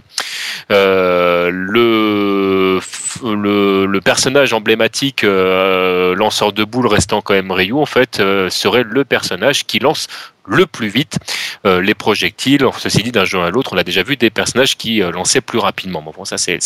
[0.72, 2.80] Euh, le
[3.24, 8.84] le, personnage emblématique euh, lanceur de boules restant quand même Ryu, en fait, euh, serait
[8.84, 10.08] le personnage qui lance
[10.46, 11.20] le plus vite
[11.66, 12.66] euh, les projectiles.
[12.78, 15.42] Ceci dit, d'un jeu à l'autre, on a déjà vu des personnages qui euh, lançaient
[15.42, 16.02] plus rapidement.
[16.02, 16.60] Bon, ça, c'est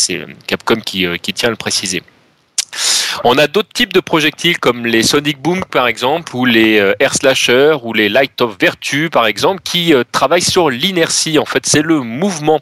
[0.46, 2.02] Capcom euh, qui tient à le préciser.
[3.22, 6.94] On a d'autres types de projectiles comme les Sonic Boom par exemple, ou les euh,
[6.98, 11.38] Air Slasher, ou les Light of Virtue par exemple, qui euh, travaillent sur l'inertie.
[11.38, 12.60] En fait, c'est le mouvement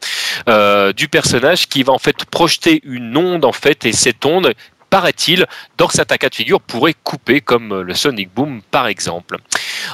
[0.48, 4.52] euh, du personnage qui va en fait projeter une onde en fait, et cette onde
[4.92, 5.46] paraît-il,
[5.78, 9.38] dans certains cas de figure, pourrait couper, comme euh, le Sonic Boom par exemple.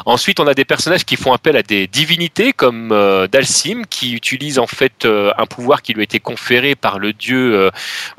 [0.07, 4.15] Ensuite, on a des personnages qui font appel à des divinités, comme euh, Dalsim, qui
[4.15, 7.71] utilise en fait euh, un pouvoir qui lui a été conféré par le dieu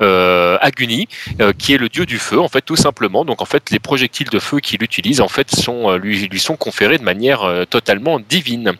[0.02, 1.06] euh, Aguni,
[1.58, 3.24] qui est le dieu du feu, en fait, tout simplement.
[3.24, 5.50] Donc, en fait, les projectiles de feu qu'il utilise, en fait,
[6.00, 8.72] lui, sont conférés de manière totalement divine.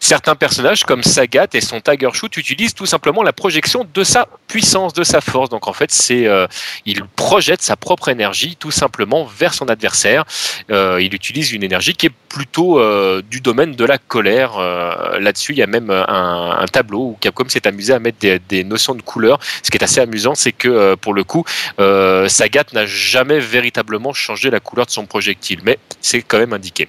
[0.00, 4.26] Certains personnages, comme Sagat et son Tiger Shoot, utilisent tout simplement la projection de sa
[4.46, 5.50] puissance, de sa force.
[5.50, 6.46] Donc, en fait, c'est euh,
[6.86, 10.24] il projette sa propre énergie tout simplement vers son adversaire.
[10.70, 14.58] Euh, il utilise une énergie qui est plutôt euh, du domaine de la colère.
[14.58, 18.18] Euh, Là-dessus, il y a même un, un tableau où Capcom s'est amusé à mettre
[18.18, 19.38] des, des notions de couleur.
[19.62, 21.44] Ce qui est assez amusant, c'est que euh, pour le coup,
[21.80, 26.52] euh, Sagat n'a jamais véritablement changé la couleur de son projectile, mais c'est quand même
[26.52, 26.88] indiqué.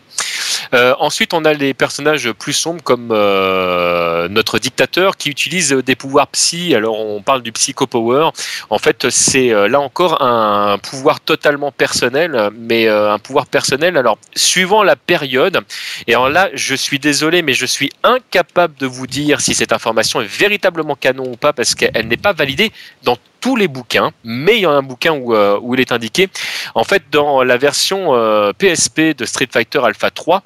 [0.74, 5.96] Euh, ensuite, on a les personnages plus sombres comme euh, notre dictateur qui utilise des
[5.96, 6.76] pouvoirs psy.
[6.76, 8.30] Alors, on parle du psycho power.
[8.70, 13.98] En fait, c'est euh, là encore un pouvoir totalement personnel, mais euh, un pouvoir personnel.
[13.98, 15.60] Alors, suivant la période.
[16.08, 19.74] Et alors là, je suis désolé, mais je suis incapable de vous dire si cette
[19.74, 22.72] information est véritablement canon ou pas parce qu'elle n'est pas validée
[23.04, 25.92] dans tous les bouquins, mais il y a un bouquin où, euh, où il est
[25.92, 26.30] indiqué.
[26.76, 30.44] En fait, dans la version euh, PSP de Street Fighter Alpha 3,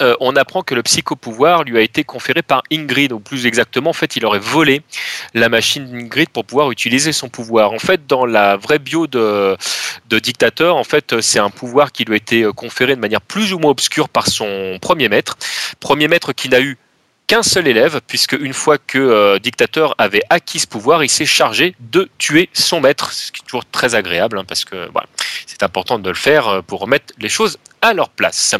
[0.00, 3.90] euh, on apprend que le psychopouvoir lui a été conféré par Ingrid, ou plus exactement,
[3.90, 4.82] en fait, il aurait volé
[5.34, 7.72] la machine d'Ingrid pour pouvoir utiliser son pouvoir.
[7.72, 9.56] En fait, dans la vraie bio de,
[10.08, 13.20] de dictateur, en fait, c'est un pouvoir qui lui a été euh, conféré de manière
[13.20, 15.36] plus ou moins obscure par son premier maître,
[15.80, 16.78] premier maître qui n'a eu
[17.26, 21.26] qu'un seul élève, puisque une fois que euh, Dictateur avait acquis ce pouvoir, il s'est
[21.26, 24.88] chargé de tuer son maître, ce qui est toujours très agréable, hein, parce que
[25.46, 28.54] c'est important de le faire euh, pour remettre les choses à leur place.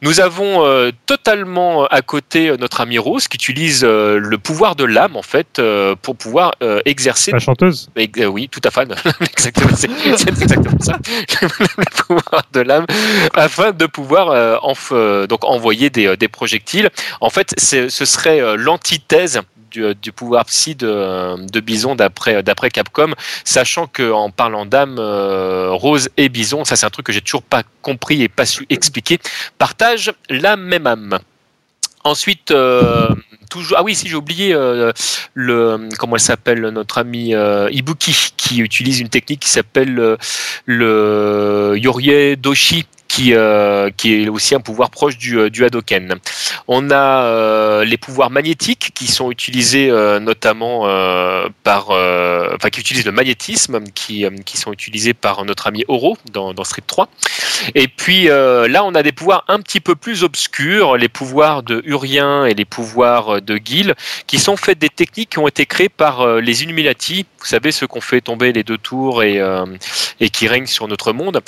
[0.00, 4.76] Nous avons euh, totalement à côté euh, notre ami Rose qui utilise euh, le pouvoir
[4.76, 8.70] de l'âme en fait euh, pour pouvoir euh, exercer La chanteuse euh, oui, tout à
[8.70, 8.88] fait.
[9.20, 9.90] exactement, c'est
[10.28, 10.98] exactement ça.
[11.78, 12.86] le pouvoir de l'âme,
[13.34, 16.90] afin de pouvoir euh, enf- euh, donc envoyer des, euh, des projectiles.
[17.20, 19.40] En fait, ce serait euh, l'antithèse
[19.72, 23.12] du, euh, du pouvoir psy de, de Bison d'après d'après Capcom,
[23.44, 27.20] sachant que en parlant d'âme, euh, Rose et Bison, ça c'est un truc que j'ai
[27.20, 29.18] toujours pas compris et pas su expliquer,
[29.58, 31.18] partagent la même âme.
[32.04, 33.08] Ensuite, euh,
[33.48, 34.92] toujours ah oui, si j'ai oublié euh,
[35.34, 40.16] le comment elle s'appelle notre ami euh, Ibuki qui utilise une technique qui s'appelle euh,
[40.66, 46.14] le Yorie Doshi qui, euh, qui est aussi un pouvoir proche du, euh, du Hadoken.
[46.66, 50.86] On a euh, les pouvoirs magnétiques qui sont utilisés notamment
[51.62, 56.54] par, enfin qui utilisent le magnétisme, qui, qui sont utilisés par notre ami Oro dans,
[56.54, 57.08] dans Street 3.
[57.74, 61.82] Et puis là, on a des pouvoirs un petit peu plus obscurs, les pouvoirs de
[61.84, 63.94] Urien et les pouvoirs de Gil,
[64.26, 67.26] qui sont faits des techniques qui ont été créées par les Illuminati.
[67.40, 69.40] Vous savez, ceux qui ont fait tomber les deux tours et,
[70.20, 71.40] et qui règnent sur notre monde.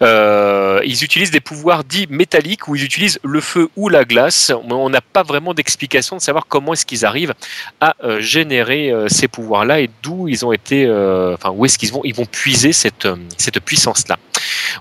[0.00, 4.50] Ils utilisent des pouvoirs dits métalliques où ils utilisent le feu ou la glace.
[4.70, 7.34] On n'a pas vraiment d'explication de savoir comment est-ce qu'ils arrivent
[7.82, 11.76] à euh, générer euh, ces pouvoirs-là et d'où ils ont été, euh, enfin où est-ce
[11.76, 14.16] qu'ils vont, ils vont puiser cette, cette puissance-là.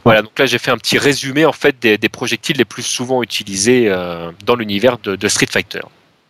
[0.06, 2.84] Voilà, donc là j'ai fait un petit résumé en fait des, des projectiles les plus
[2.84, 5.82] souvent utilisés euh, dans l'univers de, de Street Fighter.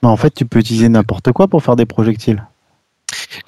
[0.02, 2.44] Mais en fait, tu peux utiliser n'importe quoi pour faire des projectiles.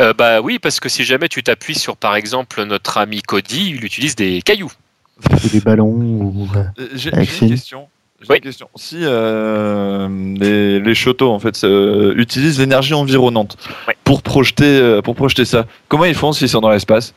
[0.01, 3.71] Euh, bah oui, parce que si jamais tu t'appuies sur par exemple notre ami Cody,
[3.71, 4.71] il utilise des cailloux.
[5.31, 5.87] Ou des ballons.
[5.91, 6.47] Ou...
[6.55, 7.87] Euh, J'ai une question.
[8.21, 8.35] J'ai Oui.
[8.37, 8.69] une question.
[8.75, 10.07] Si euh,
[10.39, 13.57] les, les Shoto en fait euh, utilisent l'énergie environnante
[14.03, 17.13] pour projeter pour projeter ça, comment ils font s'ils sont dans l'espace?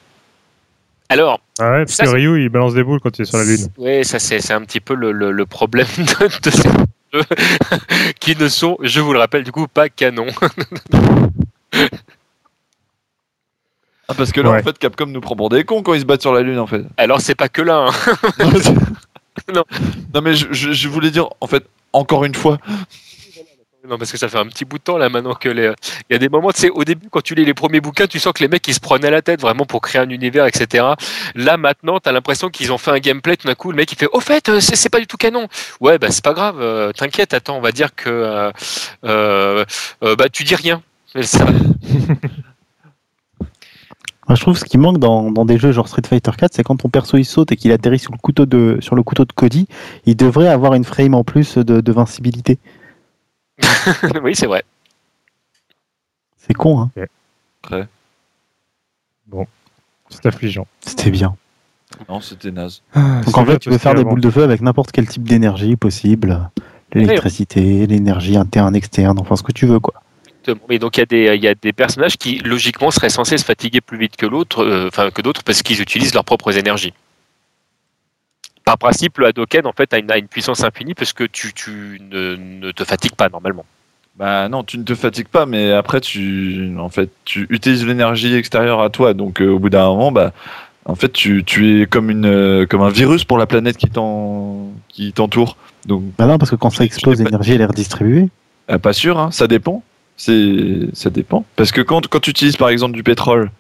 [1.08, 3.38] Alors, Ah ouais, parce Ça, que Ryu, il balance des boules quand il est sur
[3.38, 3.68] la Lune.
[3.78, 6.68] Oui, ça c'est c'est un petit peu le, le- le problème de, de ces
[7.12, 7.22] jeux
[8.20, 10.26] qui ne sont, je vous le rappelle, du coup pas canon.
[14.08, 14.60] ah, Parce que là Ouais.
[14.60, 16.58] en fait Capcom nous prend pour des cons quand ils se battent sur la lune
[16.58, 16.84] en fait.
[16.96, 17.88] Alors c'est pas que là.
[17.88, 18.14] hein.
[19.54, 19.64] Non.
[20.14, 22.58] non mais je, je- je voulais dire en fait encore une fois.
[23.88, 25.70] Non, parce que ça fait un petit bout de temps là maintenant que les.
[26.10, 28.08] Il y a des moments, tu sais, au début, quand tu lis les premiers bouquins,
[28.08, 30.44] tu sens que les mecs ils se prenaient la tête vraiment pour créer un univers,
[30.46, 30.84] etc.
[31.36, 33.96] Là maintenant, t'as l'impression qu'ils ont fait un gameplay, tout d'un coup, le mec il
[33.96, 35.46] fait Au fait, euh, c'est pas du tout canon.
[35.80, 38.08] Ouais, bah c'est pas grave, euh, t'inquiète, attends, on va dire que.
[38.10, 38.50] euh,
[39.04, 39.64] euh,
[40.02, 40.82] euh, bah tu dis rien.
[41.14, 41.46] Mais ça-
[44.28, 46.64] Moi, je trouve ce qui manque dans, dans des jeux genre Street Fighter 4, c'est
[46.64, 49.24] quand ton perso il saute et qu'il atterrit sur le couteau de sur le couteau
[49.24, 49.68] de Cody,
[50.04, 52.58] il devrait avoir une frame en plus de, de vincibilité.
[54.22, 54.64] oui, c'est vrai.
[56.36, 56.90] C'est con, hein.
[57.62, 57.88] Après.
[60.10, 60.66] C'est affligeant.
[60.80, 61.36] C'était bien.
[62.08, 62.82] Non, c'était naze.
[62.94, 65.76] Donc en fait, tu peux faire des boules de feu avec n'importe quel type d'énergie
[65.76, 66.50] possible.
[66.92, 69.94] L'électricité, l'énergie interne, externe, enfin ce que tu veux, quoi.
[70.68, 73.38] Mais donc il y, a des, il y a des personnages qui logiquement seraient censés
[73.38, 76.56] se fatiguer plus vite que l'autre, euh, enfin que d'autres parce qu'ils utilisent leurs propres
[76.56, 76.92] énergies.
[78.64, 81.52] Par principe, le Hadoken en fait a une, a une puissance infinie parce que tu,
[81.52, 83.64] tu ne, ne te fatigues pas normalement.
[84.16, 88.34] Bah non, tu ne te fatigues pas, mais après tu, en fait, tu utilises l'énergie
[88.34, 90.32] extérieure à toi, donc euh, au bout d'un moment, bah,
[90.86, 93.90] en fait, tu, tu es comme une, euh, comme un virus pour la planète qui
[93.90, 95.56] t'en, qui t'entoure.
[95.84, 98.28] Donc, Bah non, parce que quand ça explose, l'énergie elle est redistribuée.
[98.70, 99.82] euh, pas sûr, hein, ça dépend.
[100.16, 101.44] C'est, ça dépend.
[101.56, 103.50] Parce que quand, quand tu utilises par exemple du pétrole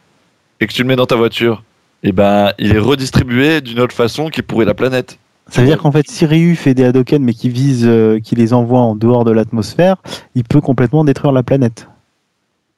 [0.60, 1.62] et que tu le mets dans ta voiture,
[2.02, 5.18] et ben, il est redistribué d'une autre façon qui pourrait la planète.
[5.48, 8.34] Ça veut dire qu'en fait, si Ryu fait des Hadoken mais qui vise, euh, qui
[8.34, 9.96] les envoie en dehors de l'atmosphère,
[10.34, 11.88] il peut complètement détruire la planète.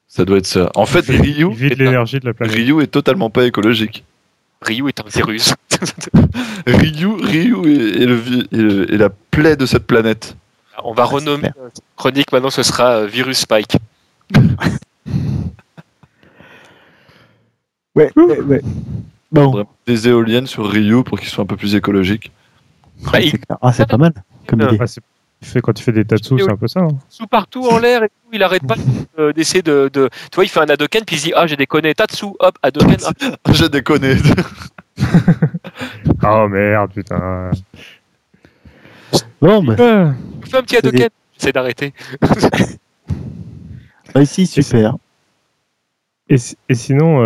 [0.07, 0.71] Ça doit être ça.
[0.75, 2.55] En fait, Il Ryu, vide est l'énergie de la planète.
[2.55, 4.05] Ryu est totalement pas écologique.
[4.63, 5.55] Ryu est un virus.
[6.67, 10.37] Ryu, Ryu est, est le, vi- est le- est la plaie de cette planète.
[10.85, 13.77] On va c'est renommer euh, chronique maintenant, ce sera euh, Virus Spike.
[17.95, 18.61] Ouais, ouais, ouais.
[19.33, 22.31] Bon, Des éoliennes sur Ryu pour qu'il soit un peu plus écologique.
[23.01, 23.59] Il c'est clair.
[23.61, 24.13] Ah, c'est pas mal
[24.47, 24.79] comme idée.
[24.81, 24.85] Ah,
[25.41, 26.81] il fait quand tu fais des tatsus, c'est un peu ça.
[26.81, 26.89] hein.
[27.09, 28.75] sous partout en l'air et tout, il arrête pas
[29.19, 31.47] euh, d'essayer de, de- Tu vois, il fait un Hadoken puis il se dit Ah,
[31.47, 33.17] j'ai déconné, Tatsu, hop, Hadoken, hop.
[33.53, 34.15] J'ai déconné.
[36.25, 37.51] Oh merde, putain.
[39.41, 40.13] Bon, bah, Ah.
[40.49, 41.09] fais un petit Hadoken.
[41.39, 41.93] J'essaie d'arrêter.
[44.15, 44.97] réussi, super.
[46.29, 46.37] Et,
[46.69, 47.23] et sinon,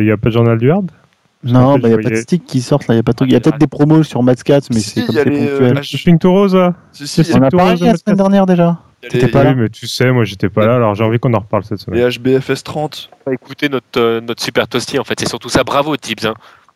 [0.00, 0.90] il n'y a pas de journal du hard?
[1.42, 3.26] Non, bah, il n'y a pas de stick qui sortent il y a pas de
[3.26, 5.30] y a peut-être des promos sur Matscats, mais Si, c'est comme il y a c'est
[5.50, 5.78] euh, ponctuel.
[5.78, 6.74] H- Pink Tauros, là?
[6.92, 8.78] Si, si, On a parlé la semaine dernière déjà.
[9.02, 11.34] T'étais pas là Oui, mais tu sais, moi j'étais pas là, alors j'ai envie qu'on
[11.34, 12.00] en reparle cette semaine.
[12.00, 13.10] les HBFS 30.
[13.26, 15.62] On va écouter notre, euh, notre super toasty en fait, c'est surtout ça.
[15.62, 16.24] Bravo, Tibbs.
[16.24, 16.32] Hein.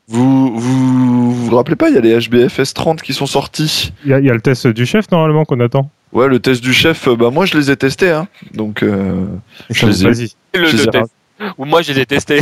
[0.08, 3.92] Vous, vous vous vous rappelez pas, il y a les HBFS 30 qui sont sortis.
[4.04, 5.90] Il y, a- il y a le test du chef normalement qu'on attend.
[6.12, 8.10] Ouais, le test du chef, euh, bah moi je les ai testés.
[8.10, 8.26] Hein.
[8.54, 9.26] Donc, euh,
[9.70, 10.28] je les ai- Vas-y.
[10.54, 11.12] Le, Je le les ai- test.
[11.58, 12.40] Ou moi, je les ai testés.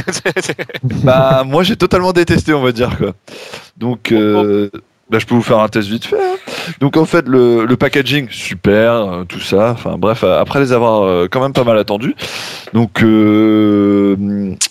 [1.05, 3.15] bah moi j'ai totalement détesté, on va dire quoi.
[3.77, 4.71] Donc, euh,
[5.11, 6.17] bah, je peux vous faire un test vite fait.
[6.17, 6.37] hein.
[6.81, 9.71] Donc en fait le, le packaging super, euh, tout ça.
[9.71, 12.15] Enfin bref, euh, après les avoir euh, quand même pas mal attendus.
[12.73, 14.17] Donc le,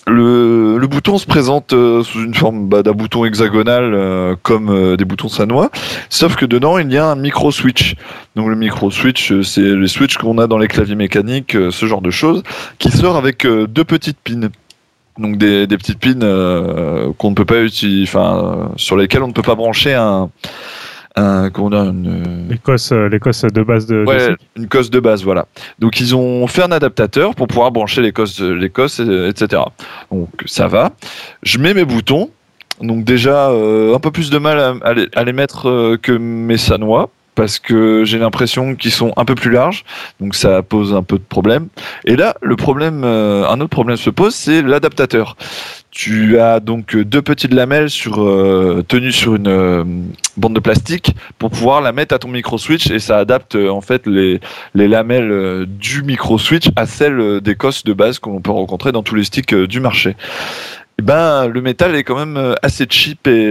[0.06, 5.70] le bouton se présente sous une forme bah, d'un bouton hexagonal comme des boutons sanois,
[6.10, 7.94] sauf que dedans il y a un micro switch.
[8.36, 11.86] Donc le micro switch, euh, c'est les switches qu'on a dans les claviers mécaniques, ce
[11.86, 12.42] genre de choses,
[12.78, 14.50] qui sort avec deux petites pins.
[15.18, 19.28] Donc des, des petites pins euh, qu'on ne peut pas utiliser, enfin sur lesquelles on
[19.28, 20.28] ne peut pas brancher un,
[21.16, 24.04] un comment dire, une, L'Écosse euh, l'Écosse de base de.
[24.04, 24.36] de Ouais, Sec.
[24.56, 25.46] une cosse de base, voilà.
[25.78, 29.62] Donc ils ont fait un adaptateur pour pouvoir brancher les cosses, les cosses, euh, etc.
[30.12, 30.90] Donc ça va.
[31.42, 32.30] Je mets mes boutons.
[32.82, 35.96] Donc déjà euh, un peu plus de mal à, à les, à les mettre euh,
[36.00, 39.84] que mes sanois parce que j'ai l'impression qu'ils sont un peu plus larges,
[40.20, 41.68] donc ça pose un peu de problème.
[42.04, 45.36] Et là, le problème, euh, un autre problème se pose, c'est l'adaptateur.
[45.90, 49.84] Tu as donc deux petites lamelles sur, euh, tenues sur une euh,
[50.36, 53.80] bande de plastique pour pouvoir la mettre à ton micro switch et ça adapte en
[53.80, 54.40] fait les,
[54.74, 59.02] les lamelles du micro switch à celles des cosses de base qu'on peut rencontrer dans
[59.02, 60.16] tous les sticks du marché.
[60.98, 63.50] Et ben le métal est quand même assez cheap et,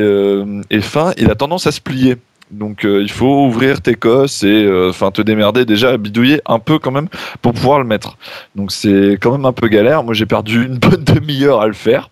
[0.70, 2.18] et fin, il a tendance à se plier.
[2.52, 6.60] Donc euh, il faut ouvrir tes cosses et euh, enfin te démerder déjà bidouiller un
[6.60, 7.08] peu quand même
[7.42, 8.18] pour pouvoir le mettre.
[8.56, 10.04] Donc c'est quand même un peu galère.
[10.04, 12.10] Moi j'ai perdu une bonne demi-heure à le faire.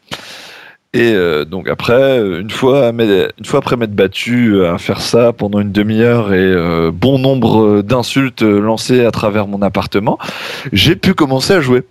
[0.96, 5.60] Et euh, donc après, une fois, une fois après m'être battu à faire ça pendant
[5.60, 10.20] une demi-heure et bon nombre d'insultes lancées à travers mon appartement,
[10.72, 11.84] j'ai pu commencer à jouer.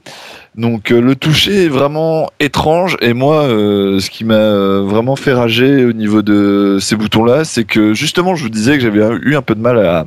[0.54, 5.16] Donc euh, le toucher est vraiment étrange et moi, euh, ce qui m'a euh, vraiment
[5.16, 9.00] fait rager au niveau de ces boutons-là, c'est que justement, je vous disais que j'avais
[9.22, 10.06] eu un peu de mal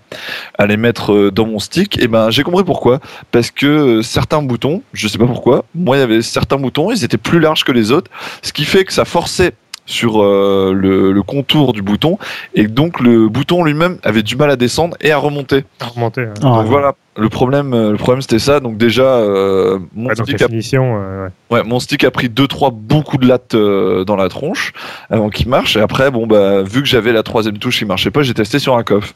[0.58, 2.00] à, les mettre dans mon stick.
[2.00, 3.00] Et ben j'ai compris pourquoi,
[3.32, 7.04] parce que certains boutons, je sais pas pourquoi, moi il y avait certains boutons, ils
[7.04, 8.12] étaient plus larges que les autres,
[8.44, 9.54] ce qui fait que ça forçait
[9.86, 12.18] sur euh, le, le contour du bouton
[12.55, 15.64] et donc le bouton lui-même avait du mal à descendre et à remonter.
[15.80, 16.22] À remonter.
[16.22, 16.34] hein.
[16.38, 16.70] Ah, donc ouais.
[16.70, 18.60] voilà, le problème, euh, le problème c'était ça.
[18.60, 20.49] Donc déjà, euh, mon, Ouais, stick la a,
[20.82, 21.57] euh, ouais.
[21.57, 24.74] ouais, mon stick a pris deux trois beaucoup de lattes euh, dans la tronche
[25.10, 25.76] avant qu'il marche.
[25.78, 28.57] Et après, bon bah vu que j'avais la troisième touche qui marchait pas, j'ai testé
[28.60, 29.14] sur un coffre.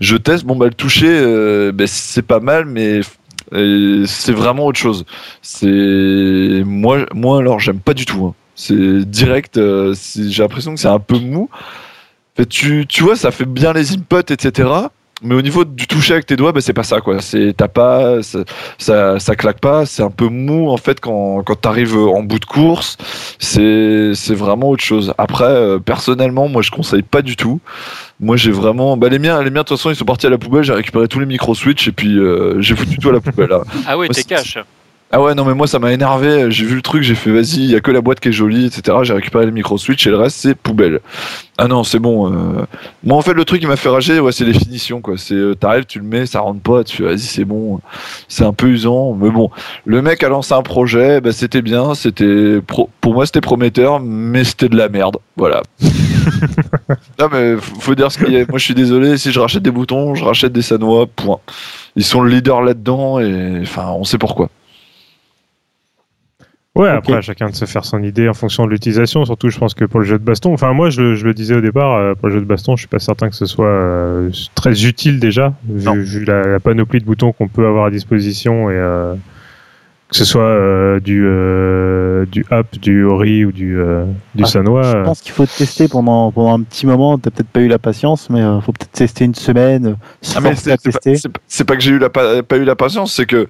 [0.00, 3.00] Je teste, bon bah le toucher, euh, ben, c'est pas mal, mais
[4.06, 5.04] c'est vraiment autre chose.
[5.42, 8.26] C'est moi, moi alors j'aime pas du tout.
[8.26, 8.34] hein.
[8.54, 9.56] C'est direct.
[9.58, 11.48] euh, J'ai l'impression que c'est un peu mou.
[12.36, 14.68] Fait, tu, tu vois, ça fait bien les inputs, etc.
[15.22, 17.22] Mais au niveau du toucher avec tes doigts, bah, c'est pas ça, quoi.
[17.22, 18.40] C'est t'as pas, ça,
[18.78, 19.86] ça, ça claque pas.
[19.86, 22.96] C'est un peu mou en fait quand quand t'arrives en bout de course.
[23.38, 25.14] C'est c'est vraiment autre chose.
[25.16, 27.60] Après, euh, personnellement, moi, je conseille pas du tout.
[28.20, 30.30] Moi, j'ai vraiment, bah les miens, les miens de toute façon, ils sont partis à
[30.30, 30.64] la poubelle.
[30.64, 33.48] J'ai récupéré tous les micro switch et puis euh, j'ai foutu tout à la poubelle.
[33.50, 33.62] là.
[33.86, 34.58] Ah ouais, Moi, t'es cash.
[35.12, 36.50] Ah ouais, non, mais moi ça m'a énervé.
[36.50, 38.32] J'ai vu le truc, j'ai fait vas-y, il y a que la boîte qui est
[38.32, 38.98] jolie, etc.
[39.02, 40.98] J'ai récupéré les micro switch et le reste c'est poubelle.
[41.56, 42.32] Ah non, c'est bon.
[42.32, 42.64] euh.
[43.04, 45.14] Moi en fait, le truc qui m'a fait rager, ouais, c'est les finitions quoi.
[45.16, 47.78] C'est euh, t'arrives, tu le mets, ça rentre pas, tu fais vas-y, c'est bon.
[48.26, 49.50] C'est un peu usant, mais bon.
[49.84, 54.00] Le mec a lancé un projet, bah, c'était bien, c'était pro- pour moi c'était prometteur,
[54.00, 55.18] mais c'était de la merde.
[55.36, 55.62] Voilà.
[57.20, 58.44] non mais faut faut dire ce qu'il y a.
[58.48, 61.38] Moi je suis désolé, si je rachète des boutons, je rachète des Sanois, point.
[61.94, 64.48] Ils sont le leader là-dedans et enfin on sait pourquoi.
[66.76, 69.24] Ouais, après, à chacun de se faire son idée en fonction de l'utilisation.
[69.24, 71.32] Surtout, je pense que pour le jeu de baston, enfin, moi, je, le- je le
[71.32, 73.46] disais au départ, euh, pour le jeu de baston, je suis pas certain que ce
[73.46, 77.84] soit euh, très utile déjà, vu, vu la, la panoplie de boutons qu'on peut avoir
[77.86, 79.14] à disposition et euh,
[80.08, 84.04] que ce soit euh, du, euh, du app, du Ori ou du, euh,
[84.34, 84.82] du Ah, Sanois.
[84.82, 87.18] Je pense qu'il faut tester pendant, pendant un petit moment.
[87.18, 89.96] T'as peut-être pas eu la patience, mais il faut peut-être tester une semaine.
[90.22, 91.14] se Ah, mais c'est pas, tester.
[91.16, 93.48] c'est pas- c'est pas que j'ai eu la pas eu la patience, c'est que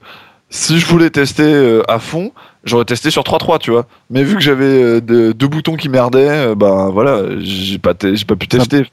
[0.54, 2.30] si je voulais tester euh, à fond,
[2.62, 3.86] j'aurais testé sur 3.3, tu vois.
[4.10, 7.94] Mais vu que j'avais euh, de- deux boutons qui merdaient, euh, ben voilà, j'ai pas,
[7.94, 8.86] te- j'ai pas pu tester.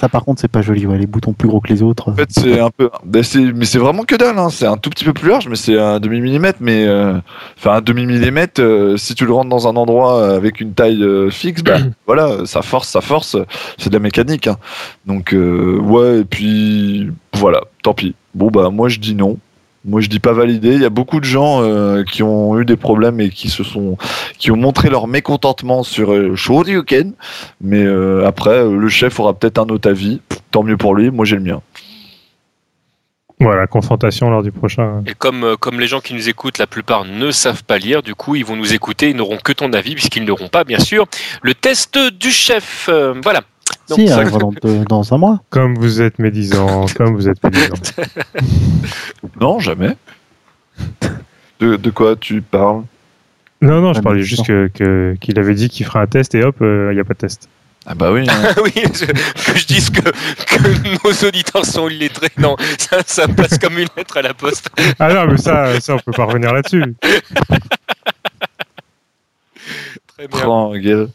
[0.00, 0.84] Ça, par contre, c'est pas joli.
[0.84, 2.10] Ouais, les boutons plus gros que les autres.
[2.10, 4.36] En fait, c'est un peu, ben, c'est- mais c'est vraiment que dalle.
[4.36, 4.50] Hein.
[4.50, 6.58] C'est un tout petit peu plus large, mais c'est un demi millimètre.
[6.60, 7.14] Mais euh,
[7.56, 11.02] enfin, un demi millimètre, euh, si tu le rentres dans un endroit avec une taille
[11.04, 13.36] euh, fixe, bah voilà, ça force, ça force.
[13.78, 14.48] C'est de la mécanique.
[14.48, 14.56] hein.
[15.06, 18.14] Donc euh, ouais, et puis voilà, tant pis.
[18.34, 19.38] Bon bah moi je dis non.
[19.86, 20.74] Moi je dis pas validé.
[20.74, 23.62] Il y a beaucoup de gens euh, qui ont eu des problèmes et qui se
[23.62, 23.96] sont,
[24.36, 27.12] qui ont montré leur mécontentement sur euh, Shoryuken.
[27.60, 30.20] Mais euh, après, euh, le chef aura peut-être un autre avis.
[30.50, 31.10] Tant mieux pour lui.
[31.10, 31.62] Moi j'ai le mien.
[33.38, 35.02] Voilà, confrontation lors du prochain.
[35.06, 38.14] Et comme, comme les gens qui nous écoutent, la plupart ne savent pas lire, du
[38.14, 41.04] coup, ils vont nous écouter, ils n'auront que ton avis, puisqu'ils n'auront pas, bien sûr,
[41.42, 42.88] le test du chef.
[42.88, 43.42] Euh, voilà.
[43.88, 45.40] Donc, si, ça- hein, dans, de- dans un mois.
[45.50, 47.74] Comme vous êtes médisant, comme vous êtes médisant.
[49.40, 49.96] Non, jamais.
[51.60, 52.82] De, de quoi tu parles?
[53.62, 56.42] Non, non, je parlais juste que- que- qu'il avait dit qu'il ferait un test et
[56.44, 57.48] hop, il n'y a pas de test.
[57.86, 58.26] Ah bah oui.
[58.28, 58.54] hein.
[58.64, 60.68] oui, je- que je dise que, que
[61.04, 64.68] nos auditeurs sont illettrés, non, ça, ça passe comme une lettre à la poste.
[64.98, 66.82] Ah non, mais ça, ça on peut pas revenir là-dessus.
[70.16, 70.38] Très bien.
[70.40, 71.08] Tranquille.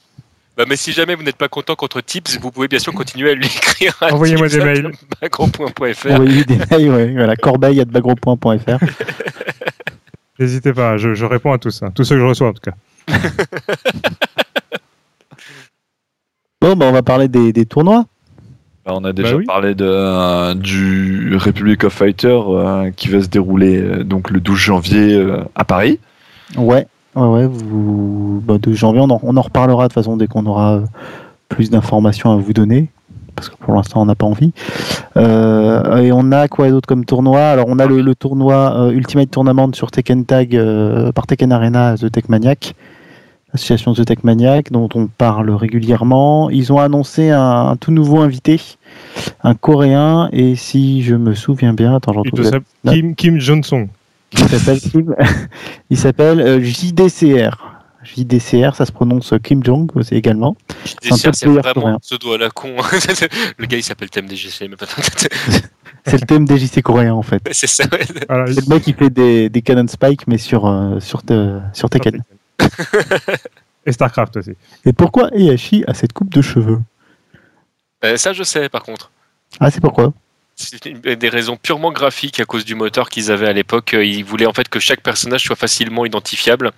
[0.61, 3.31] Bah, mais si jamais vous n'êtes pas content contre Tips, vous pouvez bien sûr continuer
[3.31, 4.91] à lui écrire à Envoyez-moi des mails.
[5.23, 6.11] macro.fr.
[6.11, 8.77] Envoyez des mails, ouais, voilà, corbeille.bagro.fr.
[10.39, 11.89] N'hésitez pas, je, je réponds à tous, hein.
[11.95, 12.75] tous ceux que je reçois en tout cas.
[16.61, 18.05] Bon, bah, on va parler des, des tournois.
[18.85, 19.45] Bah, on a déjà Bah oui.
[19.45, 24.39] parlé de, euh, du Republic of Fighter euh, qui va se dérouler euh, donc le
[24.39, 25.99] 12 janvier euh, à Paris.
[26.55, 26.85] Ouais,
[27.15, 27.47] ouais, ouais.
[27.47, 30.75] Vous, bah, de janvier, on en, on en reparlera de toute façon dès qu'on aura
[30.75, 30.85] euh,
[31.49, 32.89] plus d'informations à vous donner.
[33.33, 34.51] Parce que pour l'instant, on n'a pas envie.
[35.15, 37.39] Euh, et on a quoi d'autre comme tournoi?
[37.39, 41.51] Alors, on a le, le tournoi euh, Ultimate Tournament sur Tekken Tag euh, par Tekken
[41.53, 42.75] Arena The Tech Maniac,
[43.53, 46.49] l'association The Tech Maniac, dont on parle régulièrement.
[46.49, 48.59] Ils ont annoncé un, un tout nouveau invité,
[49.43, 50.27] un coréen.
[50.33, 53.87] Et si je me souviens bien, attends, s'appelle Kim, Kim Johnson.
[54.33, 55.15] Il s'appelle Kim-
[55.89, 57.67] il s'appelle euh, JDCR.
[58.03, 60.55] JDCR, ça se prononce Kim Jong aussi également.
[61.03, 61.97] Peu c'est vraiment coréen.
[62.01, 62.75] ce doigt à la con.
[63.57, 64.09] le gars il s'appelle
[64.69, 64.85] mais pas-
[66.07, 67.41] C'est le thème des JC coréens en fait.
[67.51, 67.99] C'est ça, ouais.
[68.27, 71.59] Voilà, C'est le mec qui fait des, des Canon Spike mais sur, euh, sur, te-
[71.73, 72.23] sur Tekken.
[73.85, 74.53] Et StarCraft aussi.
[74.85, 76.79] Et pourquoi Heihachi a cette coupe de cheveux?
[78.03, 79.11] Euh, ça je sais par contre.
[79.59, 80.11] Ah, c'est pourquoi?
[81.03, 83.93] Des raisons purement graphiques à cause du moteur qu'ils avaient à l'époque.
[83.93, 86.71] Euh, Ils voulaient en fait que chaque personnage soit facilement identifiable.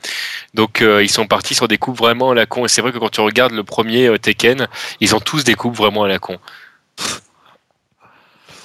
[0.54, 2.66] Donc euh, ils sont partis sur des coupes vraiment à la con.
[2.66, 4.68] Et c'est vrai que quand tu regardes le premier euh, Tekken,
[5.00, 6.38] ils ont tous des coupes vraiment à la con.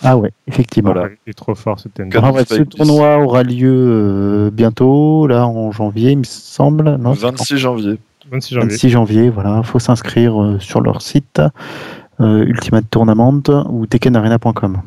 [0.03, 0.93] Ah ouais, effectivement.
[0.93, 1.09] Voilà.
[1.27, 6.13] Il est trop fort ce ouais, ce tournoi aura lieu euh, bientôt, là en janvier,
[6.13, 6.97] il me semble.
[6.97, 7.99] Non, c'est 26 janvier.
[8.31, 8.71] 26 janvier.
[8.71, 9.63] 26 janvier, voilà.
[9.63, 11.41] faut s'inscrire euh, sur leur site
[12.21, 14.83] euh, Ultimate Tournament ou tekkenarena.com.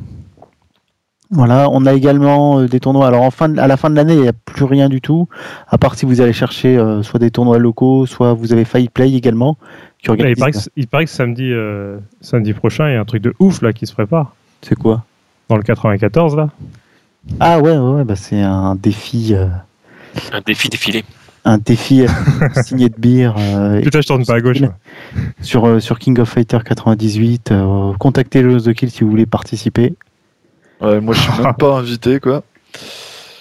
[1.34, 3.08] Voilà, on a également euh, des tournois.
[3.08, 5.00] Alors en fin de- à la fin de l'année, il n'y a plus rien du
[5.00, 5.30] tout,
[5.70, 8.92] à part si vous allez chercher euh, soit des tournois locaux, soit vous avez Fight
[8.92, 9.58] Play également,
[10.00, 13.00] qui Là, il, paraît que, il paraît que samedi, euh, samedi prochain, il y a
[13.02, 14.36] un truc de ouf là qui se prépare.
[14.62, 15.06] C'est quoi?
[15.48, 16.50] Dans le 94 là.
[17.40, 19.34] Ah ouais, ouais, ouais, bah, c'est un défi.
[19.34, 19.48] euh,
[20.34, 21.04] Un défi défilé.
[21.46, 22.06] un défi
[22.66, 23.36] signé de bière.
[23.38, 24.58] euh, Putain, je tourne pas à gauche.
[25.42, 27.52] sur, euh, sur King of Fighter 98.
[27.52, 29.94] euh, contactez le The Kill si vous voulez participer.
[30.82, 32.44] Ouais, moi, je suis même pas invité, quoi.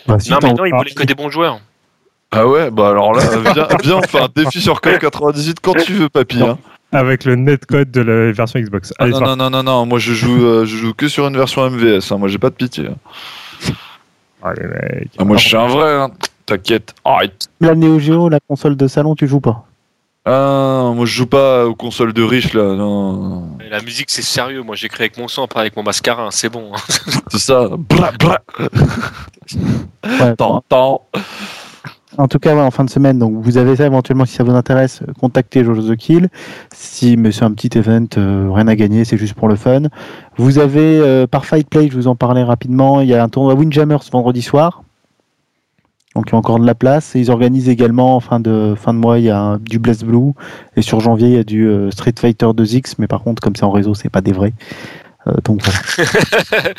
[0.06, 1.60] Bah, si Non, mais non, il voulait que des bons joueurs.
[2.32, 3.22] Ah ouais, bah alors là,
[3.54, 6.40] viens, viens, on fait un défi sur Call 98 quand tu veux, papy.
[6.42, 6.58] Hein.
[6.92, 8.92] Avec le netcode de la version Xbox.
[8.98, 11.26] Ah, Allez, non, non, non, non, non, moi je joue, euh, je joue que sur
[11.26, 12.18] une version MVS, hein.
[12.18, 12.86] moi j'ai pas de pitié.
[12.86, 12.94] hein.
[13.60, 13.74] parti.
[14.42, 15.08] Allez, mec.
[15.18, 16.10] Ah, moi je suis un vrai, hein.
[16.46, 16.94] t'inquiète.
[17.04, 17.48] Arrête.
[17.60, 19.64] La Neo Geo, la console de salon, tu joues pas.
[20.26, 23.56] Ah, moi je joue pas aux consoles de riches là, non.
[23.70, 24.62] La musique, c'est sérieux.
[24.62, 26.24] Moi, j'écris avec mon sang, pas avec mon mascara.
[26.24, 26.72] hein, C'est bon.
[26.74, 26.80] hein.
[27.30, 27.68] C'est ça.
[27.78, 28.38] Bra, bra.
[30.04, 31.06] Ouais, Tant, tant.
[32.18, 34.42] En tout cas, ouais, en fin de semaine, donc vous avez ça éventuellement si ça
[34.42, 36.28] vous intéresse, euh, contactez Jojo The Kill.
[36.74, 39.82] Si mais c'est un petit event, euh, rien à gagner, c'est juste pour le fun.
[40.36, 43.28] Vous avez euh, par Fight Play, je vous en parlais rapidement, il y a un
[43.28, 44.82] tournoi Windjammers vendredi soir.
[46.16, 47.14] Donc il y a encore de la place.
[47.14, 49.78] Et ils organisent également en fin de fin de mois, il y a un- du
[49.78, 50.32] Blaze Blue
[50.76, 53.54] et sur janvier il y a du euh, Street Fighter 2X, mais par contre comme
[53.56, 54.52] c'est en réseau, c'est pas des vrais.
[55.26, 55.78] Euh, donc voilà.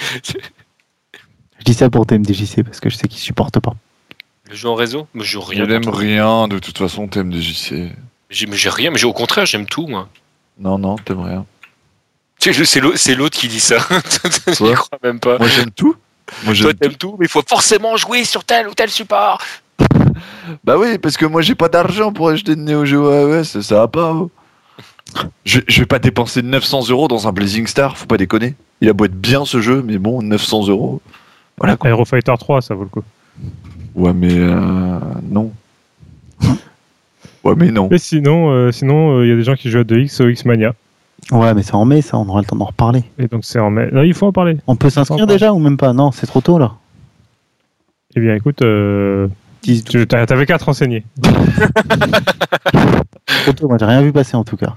[1.60, 3.74] Je dis ça pour TMDJC parce que je sais qu'ils supportent pas.
[4.50, 5.64] Le jeu en réseau Mais je joue rien.
[5.64, 5.98] Il aime contre.
[6.00, 7.92] rien, de toute façon t'aimes des JC.
[8.30, 10.10] J'ai mais j'ai rien, mais j'ai- au contraire, j'aime tout, moi.
[10.60, 11.46] Non, non, t'aimes rien.
[12.40, 13.78] C'est l'au- c'est l'autre qui dit ça.
[14.48, 15.38] Je crois même pas.
[15.38, 15.96] Moi j'aime tout.
[16.44, 19.40] Moi Toi, t'aimes tout, mais il faut forcément jouer sur tel ou tel support.
[20.64, 23.76] Bah oui, parce que moi j'ai pas d'argent pour acheter de Neo Geo AES, ça
[23.76, 24.12] va pas.
[24.14, 24.30] oh.
[25.46, 28.56] Je, je vais pas dépenser 900 euros dans un Blazing Star, faut pas déconner.
[28.82, 31.02] Il a beau être bien ce jeu, mais bon, 900 euros.
[31.58, 31.90] Voilà quoi.
[31.90, 33.04] Aero Fighter 3, ça vaut le coup.
[33.96, 35.52] Ouais, mais euh, non.
[37.44, 37.90] Ouais, mais non.
[37.90, 40.30] Et sinon, euh, sinon, euh, il y a des gens qui jouent à 2X au
[40.30, 40.74] X-Mania.
[41.32, 43.04] Ouais, mais c'est en mai, ça, on aura le temps d'en reparler.
[43.18, 43.90] Et donc c'est en mai.
[43.92, 44.58] Non, il faut en parler.
[44.68, 45.94] On peut s'inscrire déjà ou même pas?
[45.94, 46.74] Non, c'est trop tôt là.
[48.16, 49.28] Eh bien, écoute, euh,
[49.64, 51.06] 10, tu t'a- t'avais qu'à te renseigner.
[53.44, 54.76] trop tôt, moi j'ai rien vu passer en tout cas.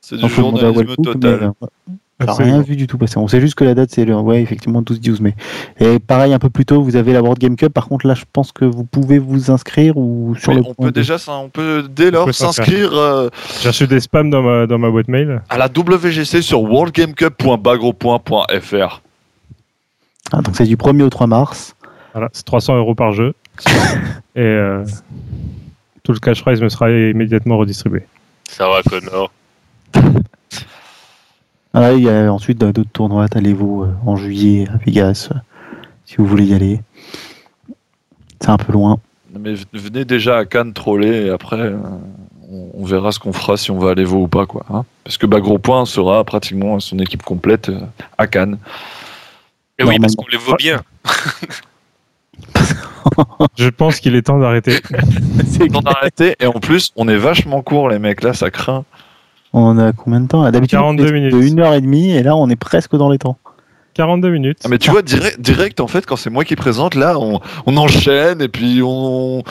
[0.00, 1.52] C'est du journalisme Wellcook, mais, total.
[1.62, 2.54] euh, Absolument.
[2.54, 3.18] rien vu du tout passer.
[3.18, 5.34] On sait juste que la date c'est le ouais, effectivement 12-12 mai.
[5.80, 7.74] Et pareil, un peu plus tôt, vous avez la World Game Cup.
[7.74, 10.72] Par contre, là, je pense que vous pouvez vous inscrire ou sur Mais le on
[10.74, 12.88] peut de- déjà, ça- on peut dès On lors s'inscrire.
[12.88, 13.28] s'inscrire euh,
[13.60, 15.42] J'ai reçu des spams dans ma, dans ma boîte mail.
[15.50, 19.02] à la WGC sur worldgamecup.bagropoint.fr.
[20.32, 21.74] Ah, donc c'est du 1er au 3 mars.
[22.12, 23.34] Voilà, c'est 300 euros par jeu.
[24.34, 24.84] Et euh,
[26.02, 28.04] tout le cash prize me sera immédiatement redistribué.
[28.48, 29.30] Ça va, Connor.
[31.78, 33.26] Ah, il y a ensuite d'autres tournois.
[33.34, 35.38] Allez-vous euh, en juillet à Vegas euh,
[36.06, 36.80] si vous voulez y aller.
[38.40, 38.98] C'est un peu loin.
[39.38, 41.76] Mais venez déjà à Cannes troller et après euh,
[42.50, 44.64] on, verra ce qu'on fera si on va à l'Evo ou pas quoi.
[44.70, 44.86] hein.
[45.04, 47.70] Parce que bah, Gros Point sera pratiquement son équipe complète
[48.16, 48.56] à Cannes.
[49.78, 50.80] Et oui, parce qu'on les vaut bien.
[53.58, 54.78] Je pense qu'il est temps d'arrêter.
[55.46, 58.86] C'est Temps d'arrêter et en plus on est vachement court les mecs là ça craint.
[59.52, 61.32] On a combien de temps là D'habitude, on 42 fait minutes.
[61.32, 63.38] de 1h30 et là, on est presque dans les temps.
[63.94, 64.58] 42 minutes.
[64.64, 67.40] Ah, mais tu vois direct, direct en fait quand c'est moi qui présente là on,
[67.64, 69.42] on enchaîne et puis on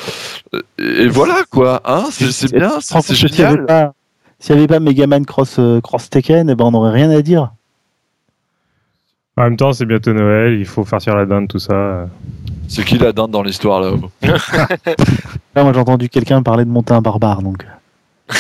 [0.78, 3.66] et voilà quoi hein c'est c'est bien c'est S'il n'y avait génial.
[3.66, 3.94] pas,
[4.38, 7.24] s'il y avait pas Megaman Cross, euh, Cross Tekken, eh ben, on n'aurait rien à
[7.24, 7.54] dire.
[9.38, 12.08] En même temps, c'est bientôt Noël, il faut farcir la dinde, tout ça.
[12.68, 13.92] C'est qui la dinde dans l'histoire là
[15.56, 17.66] Là, moi, j'ai entendu quelqu'un parler de monter un barbare, donc.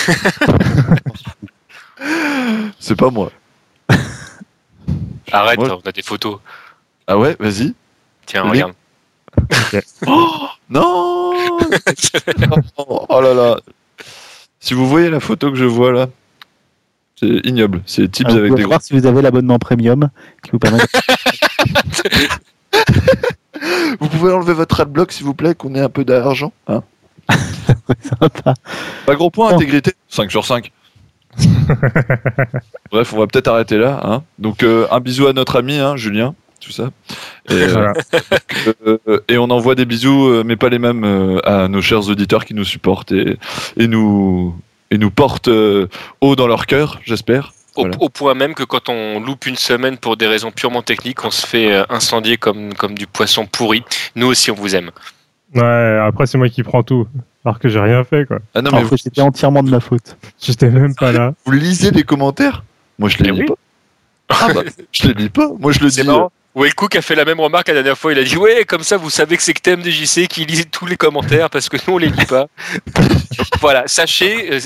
[2.85, 3.31] C'est pas moi.
[5.31, 6.37] Arrête, on a des photos.
[7.07, 7.73] Ah ouais vas-y.
[8.27, 8.73] Tiens, regarde.
[10.07, 11.33] Oh non
[12.77, 13.57] Oh là là
[14.59, 16.07] Si vous voyez la photo que je vois là,
[17.19, 17.81] c'est ignoble.
[17.87, 18.69] C'est Tibbs Ah, vous avec pouvez des gros.
[18.73, 20.09] voir si vous avez l'abonnement premium
[20.43, 20.77] qui vous permet.
[20.77, 20.85] de-
[23.99, 26.53] Vous pouvez enlever votre adblock s'il vous plaît, qu'on ait un peu d'argent.
[26.67, 26.83] Hein
[28.21, 28.53] Sympa.
[29.07, 29.93] Pas gros point, intégrité.
[30.07, 30.71] 5 sur 5.
[32.91, 33.99] Bref, on va peut-être arrêter là.
[34.03, 34.23] Hein.
[34.39, 36.91] Donc euh, un bisou à notre ami, hein, Julien, tout ça.
[37.49, 37.93] Et, euh, Voilà.
[39.07, 42.45] euh, et on envoie des bisous, mais pas les mêmes, euh, à nos chers auditeurs
[42.45, 43.37] qui nous supportent et,
[43.77, 44.55] et nous
[44.91, 45.87] et nous portent euh,
[46.21, 47.53] haut dans leur cœur, j'espère.
[47.75, 47.97] Au, Voilà.
[47.99, 51.31] au point même que quand on loupe une semaine pour des raisons purement techniques, on
[51.31, 53.83] se fait incendier comme, comme du poisson pourri.
[54.15, 54.91] Nous aussi, on vous aime.
[55.55, 57.07] Ouais, après, c'est moi qui prends tout.
[57.45, 58.39] Alors que j'ai rien fait, quoi.
[58.53, 60.17] Ah non, mais vous, c'était entièrement de ma faute.
[60.41, 61.33] J'étais même pas là.
[61.45, 62.63] vous lisez les commentaires
[62.99, 63.45] Moi, je les lis oui.
[63.45, 63.53] pas.
[64.29, 65.49] Ah bah, je les lis pas.
[65.59, 66.03] Moi, je le dis.
[66.03, 66.31] Marrant.
[66.55, 68.13] Will Cook a fait la même remarque la dernière fois.
[68.13, 70.85] Il a dit Ouais, comme ça, vous savez que c'est que TMDJC qui lit tous
[70.85, 72.47] les commentaires parce que nous, on les lit pas.
[73.61, 74.59] Voilà, sachez euh,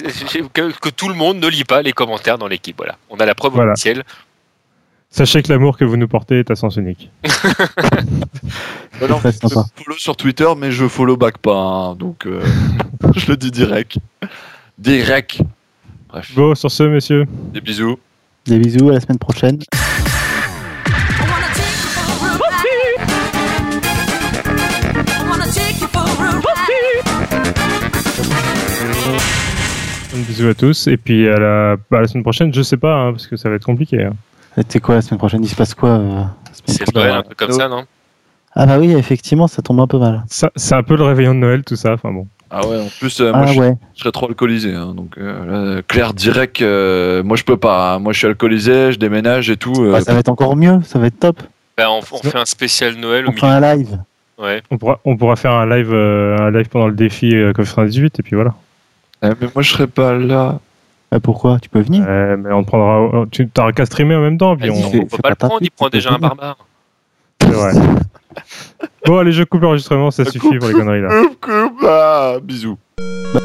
[0.54, 2.76] que, que tout le monde ne lit pas les commentaires dans l'équipe.
[2.78, 3.72] Voilà, on a la preuve Voilà.
[3.74, 4.04] officielle.
[5.12, 7.10] Sachez que l'amour que vous nous portez est à sens unique.
[9.00, 9.64] Bah je sympa.
[9.78, 11.56] follow sur Twitter, mais je follow back pas.
[11.56, 12.42] hein, donc, euh,
[13.16, 13.98] je le dis direct.
[14.78, 15.42] Direct.
[16.10, 17.26] Bref, Bon, sur ce, messieurs.
[17.54, 17.98] des bisous.
[18.46, 19.60] Des bisous, à la semaine prochaine.
[30.16, 30.88] Un bisou à tous.
[30.88, 33.50] Et puis à la, à la semaine prochaine, je sais pas, hein, parce que ça
[33.50, 34.04] va être compliqué.
[34.04, 34.14] hein.
[34.70, 35.44] C'est quoi la semaine prochaine?
[35.44, 36.24] Il se passe quoi euh,
[36.66, 37.86] C'est Noël, un peu comme ça, non?
[38.56, 40.24] Ah bah oui, effectivement, ça tombe un peu mal.
[40.28, 41.94] Ça- C'est un peu le réveillon de Noël, tout ça.
[41.94, 42.28] Enfin bon.
[42.52, 43.76] Ah ouais, en plus, euh, moi, Ah je, ouais.
[43.96, 44.74] je serais trop alcoolisé.
[44.74, 47.94] hein, donc, euh, là, Claire, direct, euh, moi, je peux pas.
[47.94, 48.00] hein.
[48.00, 49.74] Moi, je suis alcoolisé, je déménage et tout.
[49.84, 51.44] euh, Bah, ça va être encore mieux, ça va être top.
[51.78, 53.40] Bah, on, on fait un spécial Noël au On milieu.
[53.42, 54.00] fera un live.
[54.40, 54.64] Ouais.
[54.72, 58.06] On pourra, on pourra faire un live, euh, un live pendant le défi euh, COVID-18,
[58.20, 58.56] et puis voilà.
[59.22, 60.60] eh, mais moi, je serais pas là.
[61.12, 63.26] Bah, pourquoi Tu peux venir Euh, mais on te prendra.
[63.32, 64.76] Tu t'auras qu'à streamer en même temps, puis on.
[64.76, 66.58] fais- On peut pas le prendre, il prend déjà un barbare.
[67.42, 67.72] C'est vrai.
[69.06, 71.10] bon, allez, je coupe l'enregistrement, ça suffit pour les conneries là.
[71.12, 72.78] Euh, que- bah, bisous.
[73.34, 73.40] Bah,